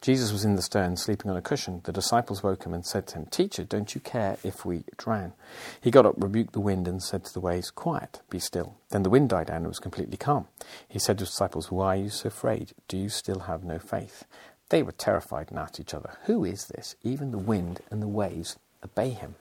Jesus 0.00 0.32
was 0.32 0.44
in 0.44 0.56
the 0.56 0.62
stern, 0.62 0.96
sleeping 0.96 1.30
on 1.30 1.36
a 1.36 1.42
cushion. 1.42 1.80
The 1.84 1.92
disciples 1.92 2.42
woke 2.42 2.66
him 2.66 2.74
and 2.74 2.84
said 2.84 3.06
to 3.08 3.18
him, 3.18 3.26
Teacher, 3.26 3.62
don't 3.62 3.94
you 3.94 4.00
care 4.00 4.36
if 4.42 4.64
we 4.64 4.82
drown? 4.96 5.32
He 5.80 5.92
got 5.92 6.06
up, 6.06 6.16
rebuked 6.16 6.54
the 6.54 6.60
wind, 6.60 6.88
and 6.88 7.00
said 7.00 7.24
to 7.24 7.32
the 7.32 7.38
waves, 7.38 7.70
Quiet, 7.70 8.20
be 8.28 8.40
still. 8.40 8.74
Then 8.90 9.04
the 9.04 9.10
wind 9.10 9.28
died 9.28 9.46
down 9.46 9.58
and 9.58 9.68
was 9.68 9.78
completely 9.78 10.16
calm. 10.16 10.48
He 10.88 10.98
said 10.98 11.18
to 11.18 11.22
his 11.22 11.30
disciples, 11.30 11.70
Why 11.70 11.94
are 11.94 12.00
you 12.00 12.08
so 12.08 12.26
afraid? 12.26 12.72
Do 12.88 12.96
you 12.96 13.08
still 13.08 13.40
have 13.40 13.62
no 13.62 13.78
faith? 13.78 14.24
They 14.70 14.82
were 14.82 14.90
terrified 14.90 15.50
and 15.50 15.58
asked 15.58 15.78
each 15.78 15.94
other, 15.94 16.16
Who 16.24 16.44
is 16.44 16.66
this? 16.66 16.96
Even 17.04 17.30
the 17.30 17.38
wind 17.38 17.80
and 17.88 18.02
the 18.02 18.08
waves 18.08 18.58
obey 18.82 19.10
him. 19.10 19.36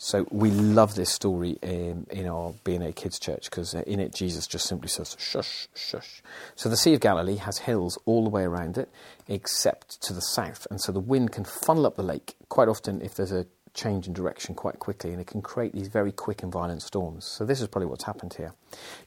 So 0.00 0.28
we 0.30 0.52
love 0.52 0.94
this 0.94 1.10
story 1.10 1.58
in, 1.60 2.06
in 2.10 2.28
our 2.28 2.54
BNA 2.64 2.94
Kids 2.94 3.18
Church 3.18 3.50
because 3.50 3.74
uh, 3.74 3.82
in 3.84 3.98
it 3.98 4.14
Jesus 4.14 4.46
just 4.46 4.66
simply 4.66 4.88
says, 4.88 5.16
shush, 5.18 5.66
shush. 5.74 6.22
So 6.54 6.68
the 6.68 6.76
Sea 6.76 6.94
of 6.94 7.00
Galilee 7.00 7.36
has 7.36 7.58
hills 7.58 7.98
all 8.06 8.22
the 8.22 8.30
way 8.30 8.44
around 8.44 8.78
it 8.78 8.88
except 9.26 10.00
to 10.02 10.12
the 10.12 10.20
south. 10.20 10.68
And 10.70 10.80
so 10.80 10.92
the 10.92 11.00
wind 11.00 11.32
can 11.32 11.44
funnel 11.44 11.84
up 11.84 11.96
the 11.96 12.04
lake 12.04 12.36
quite 12.48 12.68
often 12.68 13.02
if 13.02 13.16
there's 13.16 13.32
a 13.32 13.46
change 13.74 14.06
in 14.06 14.12
direction 14.12 14.54
quite 14.54 14.78
quickly 14.78 15.10
and 15.10 15.20
it 15.20 15.26
can 15.26 15.42
create 15.42 15.72
these 15.72 15.88
very 15.88 16.12
quick 16.12 16.44
and 16.44 16.52
violent 16.52 16.82
storms. 16.82 17.24
So 17.24 17.44
this 17.44 17.60
is 17.60 17.66
probably 17.66 17.86
what's 17.86 18.04
happened 18.04 18.34
here. 18.34 18.54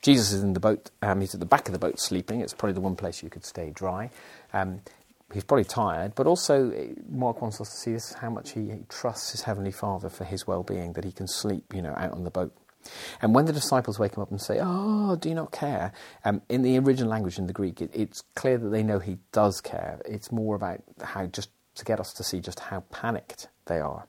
Jesus 0.02 0.34
is 0.34 0.44
in 0.44 0.54
the 0.54 0.60
boat, 0.60 0.92
um, 1.02 1.22
he's 1.22 1.34
at 1.34 1.40
the 1.40 1.46
back 1.46 1.68
of 1.68 1.74
the 1.74 1.80
boat 1.80 2.00
sleeping. 2.00 2.42
It's 2.42 2.54
probably 2.54 2.74
the 2.74 2.82
one 2.82 2.98
place 2.98 3.24
you 3.24 3.30
could 3.30 3.46
stay 3.46 3.72
dry. 3.72 4.10
Um, 4.54 4.82
he's 5.34 5.44
probably 5.44 5.66
tired, 5.66 6.16
but 6.16 6.28
also 6.28 6.72
eh, 6.72 6.94
Mark 7.10 7.42
wants 7.42 7.60
us 7.62 7.70
to 7.70 7.76
see 7.78 7.94
this 7.94 8.14
how 8.14 8.30
much 8.30 8.52
he, 8.52 8.70
he 8.70 8.84
trusts 8.90 9.32
his 9.32 9.42
heavenly 9.44 9.72
Father 9.72 10.10
for 10.10 10.24
his 10.24 10.48
well-being, 10.48 10.94
that 10.94 11.04
he 11.04 11.12
can 11.12 11.28
sleep, 11.28 11.74
you 11.74 11.82
know, 11.82 11.94
out 11.98 12.12
on 12.12 12.24
the 12.24 12.32
boat. 12.32 12.56
And 13.22 13.36
when 13.36 13.46
the 13.46 13.54
disciples 13.54 14.00
wake 14.00 14.16
him 14.16 14.24
up 14.24 14.32
and 14.32 14.42
say, 14.42 14.60
"Oh, 14.60 15.16
do 15.16 15.30
you 15.30 15.36
not 15.36 15.52
care?" 15.52 15.92
Um, 16.26 16.42
in 16.50 16.64
the 16.64 16.80
original 16.80 17.10
language 17.10 17.38
in 17.38 17.46
the 17.48 17.54
Greek, 17.54 17.80
it, 17.82 17.92
it's 17.94 18.24
clear 18.36 18.58
that 18.58 18.70
they 18.70 18.82
know 18.82 19.00
he 19.00 19.20
does 19.32 19.62
care. 19.62 20.02
It's 20.06 20.32
more 20.32 20.56
about 20.56 20.82
how 21.02 21.28
just 21.28 21.50
to 21.76 21.86
get 21.86 22.00
us 22.00 22.12
to 22.14 22.24
see 22.24 22.40
just 22.40 22.60
how 22.60 22.82
panicked 22.92 23.48
they 23.66 23.80
are. 23.80 24.08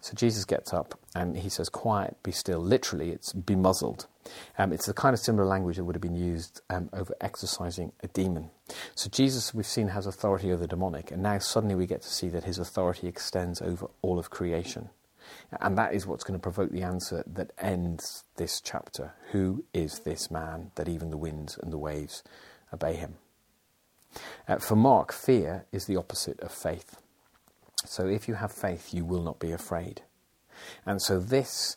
So 0.00 0.14
Jesus 0.14 0.44
gets 0.44 0.72
up 0.72 0.98
and 1.14 1.36
he 1.36 1.48
says, 1.48 1.68
Quiet, 1.68 2.16
be 2.22 2.32
still. 2.32 2.60
Literally, 2.60 3.10
it's 3.10 3.32
be 3.32 3.56
muzzled. 3.56 4.06
Um, 4.58 4.72
it's 4.72 4.86
the 4.86 4.94
kind 4.94 5.14
of 5.14 5.20
similar 5.20 5.44
language 5.44 5.76
that 5.76 5.84
would 5.84 5.94
have 5.94 6.02
been 6.02 6.14
used 6.14 6.60
um, 6.70 6.88
over 6.92 7.14
exorcising 7.20 7.92
a 8.02 8.08
demon. 8.08 8.50
So 8.94 9.10
Jesus, 9.10 9.52
we've 9.52 9.66
seen, 9.66 9.88
has 9.88 10.06
authority 10.06 10.52
over 10.52 10.62
the 10.62 10.68
demonic, 10.68 11.10
and 11.10 11.22
now 11.22 11.38
suddenly 11.38 11.74
we 11.74 11.86
get 11.86 12.02
to 12.02 12.08
see 12.08 12.28
that 12.28 12.44
his 12.44 12.58
authority 12.58 13.08
extends 13.08 13.60
over 13.60 13.88
all 14.00 14.18
of 14.18 14.30
creation. 14.30 14.90
And 15.60 15.76
that 15.78 15.94
is 15.94 16.06
what's 16.06 16.24
going 16.24 16.38
to 16.38 16.42
provoke 16.42 16.70
the 16.70 16.82
answer 16.82 17.22
that 17.26 17.52
ends 17.58 18.24
this 18.36 18.60
chapter. 18.60 19.14
Who 19.32 19.64
is 19.72 20.00
this 20.00 20.30
man 20.30 20.70
that 20.74 20.88
even 20.88 21.10
the 21.10 21.16
winds 21.16 21.58
and 21.58 21.72
the 21.72 21.78
waves 21.78 22.22
obey 22.72 22.94
him? 22.94 23.14
Uh, 24.46 24.58
for 24.58 24.76
Mark, 24.76 25.12
fear 25.12 25.66
is 25.72 25.86
the 25.86 25.96
opposite 25.96 26.40
of 26.40 26.52
faith. 26.52 26.96
So 27.84 28.06
if 28.06 28.28
you 28.28 28.34
have 28.34 28.52
faith, 28.52 28.92
you 28.92 29.04
will 29.04 29.22
not 29.22 29.38
be 29.38 29.52
afraid. 29.52 30.02
And 30.86 31.00
so 31.00 31.18
this 31.18 31.76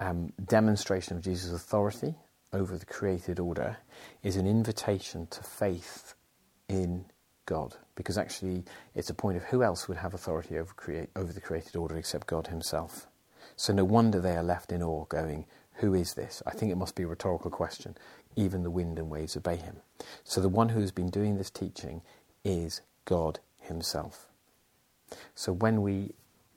um, 0.00 0.32
demonstration 0.44 1.16
of 1.16 1.22
Jesus' 1.22 1.52
authority 1.52 2.14
over 2.52 2.76
the 2.76 2.86
created 2.86 3.38
order 3.38 3.78
is 4.22 4.36
an 4.36 4.46
invitation 4.46 5.26
to 5.28 5.42
faith 5.42 6.14
in 6.68 7.04
God, 7.46 7.76
because 7.94 8.18
actually 8.18 8.64
it's 8.94 9.10
a 9.10 9.14
point 9.14 9.36
of 9.36 9.44
who 9.44 9.62
else 9.62 9.88
would 9.88 9.98
have 9.98 10.14
authority 10.14 10.58
over, 10.58 10.72
create, 10.74 11.10
over 11.14 11.32
the 11.32 11.40
created 11.40 11.76
order 11.76 11.96
except 11.96 12.26
God 12.26 12.48
Himself. 12.48 13.06
So 13.54 13.72
no 13.72 13.84
wonder 13.84 14.20
they 14.20 14.36
are 14.36 14.42
left 14.42 14.72
in 14.72 14.82
awe, 14.82 15.04
going, 15.06 15.46
Who 15.74 15.94
is 15.94 16.14
this? 16.14 16.42
I 16.44 16.50
think 16.50 16.72
it 16.72 16.76
must 16.76 16.96
be 16.96 17.04
a 17.04 17.06
rhetorical 17.06 17.50
question. 17.50 17.96
Even 18.34 18.62
the 18.62 18.70
wind 18.70 18.98
and 18.98 19.08
waves 19.08 19.36
obey 19.36 19.56
Him. 19.56 19.76
So 20.24 20.40
the 20.40 20.48
one 20.48 20.70
who 20.70 20.80
has 20.80 20.92
been 20.92 21.08
doing 21.08 21.36
this 21.36 21.50
teaching 21.50 22.02
is 22.44 22.82
God 23.04 23.38
Himself. 23.60 24.28
So 25.34 25.52
when 25.52 25.82
we 25.82 26.12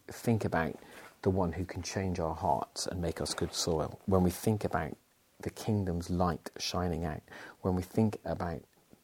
think 0.07 0.43
about 0.43 0.75
the 1.21 1.29
one 1.29 1.51
who 1.51 1.65
can 1.65 1.81
change 1.81 2.19
our 2.19 2.35
hearts 2.35 2.87
and 2.87 3.01
make 3.01 3.21
us 3.21 3.33
good 3.33 3.53
soil, 3.53 3.99
when 4.05 4.23
we 4.23 4.29
think 4.29 4.63
about 4.63 4.95
the 5.41 5.49
kingdom's 5.49 6.09
light 6.09 6.49
shining 6.57 7.05
out, 7.05 7.21
when 7.61 7.75
we 7.75 7.81
think 7.81 8.17
about 8.25 8.61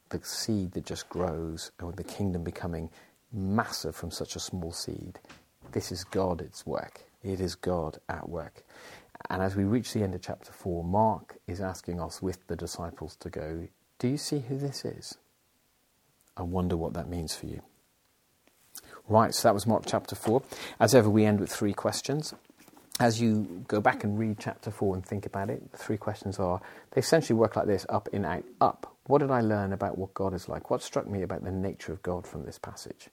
the 0.09 0.19
seed 0.23 0.71
that 0.73 0.85
just 0.85 1.09
grows 1.09 1.71
and 1.79 1.95
the 1.95 2.03
kingdom 2.03 2.43
becoming 2.43 2.89
massive 3.31 3.95
from 3.95 4.11
such 4.11 4.35
a 4.35 4.39
small 4.39 4.71
seed, 4.71 5.19
this 5.71 5.91
is 5.91 6.03
God 6.03 6.41
at 6.41 6.63
work. 6.65 7.01
It 7.23 7.39
is 7.41 7.55
God 7.55 7.97
at 8.07 8.29
work. 8.29 8.63
And 9.29 9.41
as 9.41 9.55
we 9.55 9.63
reach 9.63 9.93
the 9.93 10.03
end 10.03 10.13
of 10.13 10.21
chapter 10.21 10.51
4, 10.51 10.83
Mark 10.83 11.37
is 11.47 11.59
asking 11.59 11.99
us 11.99 12.21
with 12.21 12.45
the 12.47 12.55
disciples 12.55 13.15
to 13.17 13.29
go, 13.29 13.67
Do 13.99 14.07
you 14.07 14.17
see 14.17 14.39
who 14.39 14.57
this 14.57 14.85
is? 14.85 15.17
I 16.37 16.43
wonder 16.43 16.77
what 16.77 16.93
that 16.93 17.09
means 17.09 17.35
for 17.35 17.47
you. 17.47 17.61
Right, 19.07 19.35
so 19.35 19.47
that 19.47 19.53
was 19.53 19.67
Mark 19.67 19.83
chapter 19.85 20.15
4. 20.15 20.41
As 20.79 20.95
ever, 20.95 21.07
we 21.07 21.25
end 21.25 21.39
with 21.39 21.51
three 21.51 21.73
questions. 21.73 22.33
As 22.99 23.21
you 23.21 23.63
go 23.67 23.79
back 23.79 24.03
and 24.03 24.17
read 24.17 24.37
chapter 24.39 24.71
4 24.71 24.95
and 24.95 25.05
think 25.05 25.27
about 25.27 25.51
it, 25.51 25.71
the 25.71 25.77
three 25.77 25.97
questions 25.97 26.39
are 26.39 26.59
they 26.91 27.01
essentially 27.01 27.37
work 27.37 27.55
like 27.55 27.67
this 27.67 27.85
up, 27.89 28.09
in, 28.13 28.25
out, 28.25 28.43
up. 28.59 28.95
What 29.05 29.19
did 29.19 29.29
I 29.29 29.41
learn 29.41 29.73
about 29.73 29.99
what 29.99 30.15
God 30.15 30.33
is 30.33 30.49
like? 30.49 30.71
What 30.71 30.81
struck 30.81 31.07
me 31.07 31.21
about 31.21 31.43
the 31.43 31.51
nature 31.51 31.93
of 31.93 32.01
God 32.01 32.25
from 32.25 32.45
this 32.45 32.57
passage? 32.57 33.09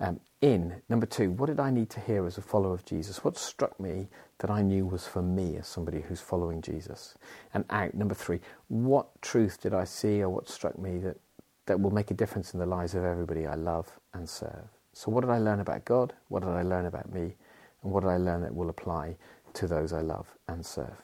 Um, 0.00 0.20
in, 0.40 0.80
number 0.88 1.04
two, 1.04 1.32
what 1.32 1.48
did 1.48 1.60
I 1.60 1.70
need 1.70 1.90
to 1.90 2.00
hear 2.00 2.24
as 2.26 2.38
a 2.38 2.42
follower 2.42 2.72
of 2.72 2.86
Jesus? 2.86 3.22
What 3.22 3.36
struck 3.36 3.78
me 3.78 4.08
that 4.38 4.50
I 4.50 4.62
knew 4.62 4.86
was 4.86 5.06
for 5.06 5.20
me 5.20 5.58
as 5.58 5.66
somebody 5.68 6.00
who's 6.00 6.20
following 6.20 6.62
Jesus? 6.62 7.14
And 7.52 7.66
out, 7.68 7.92
number 7.92 8.14
three, 8.14 8.40
what 8.68 9.20
truth 9.20 9.60
did 9.60 9.74
I 9.74 9.84
see 9.84 10.22
or 10.22 10.30
what 10.30 10.48
struck 10.48 10.78
me 10.78 10.96
that, 11.00 11.18
that 11.66 11.78
will 11.78 11.90
make 11.90 12.10
a 12.10 12.14
difference 12.14 12.54
in 12.54 12.60
the 12.60 12.64
lives 12.64 12.94
of 12.94 13.04
everybody 13.04 13.46
I 13.46 13.56
love 13.56 14.00
and 14.14 14.26
serve? 14.26 14.79
So, 14.92 15.10
what 15.10 15.22
did 15.22 15.30
I 15.30 15.38
learn 15.38 15.60
about 15.60 15.84
God? 15.84 16.14
What 16.28 16.40
did 16.42 16.50
I 16.50 16.62
learn 16.62 16.86
about 16.86 17.12
me? 17.12 17.36
And 17.82 17.92
what 17.92 18.02
did 18.02 18.10
I 18.10 18.18
learn 18.18 18.42
that 18.42 18.54
will 18.54 18.70
apply 18.70 19.16
to 19.54 19.66
those 19.66 19.92
I 19.92 20.00
love 20.02 20.36
and 20.48 20.64
serve? 20.66 21.02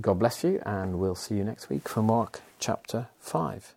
God 0.00 0.18
bless 0.18 0.44
you, 0.44 0.60
and 0.66 0.98
we'll 0.98 1.14
see 1.14 1.36
you 1.36 1.44
next 1.44 1.70
week 1.70 1.88
for 1.88 2.02
Mark 2.02 2.42
chapter 2.58 3.08
5. 3.20 3.74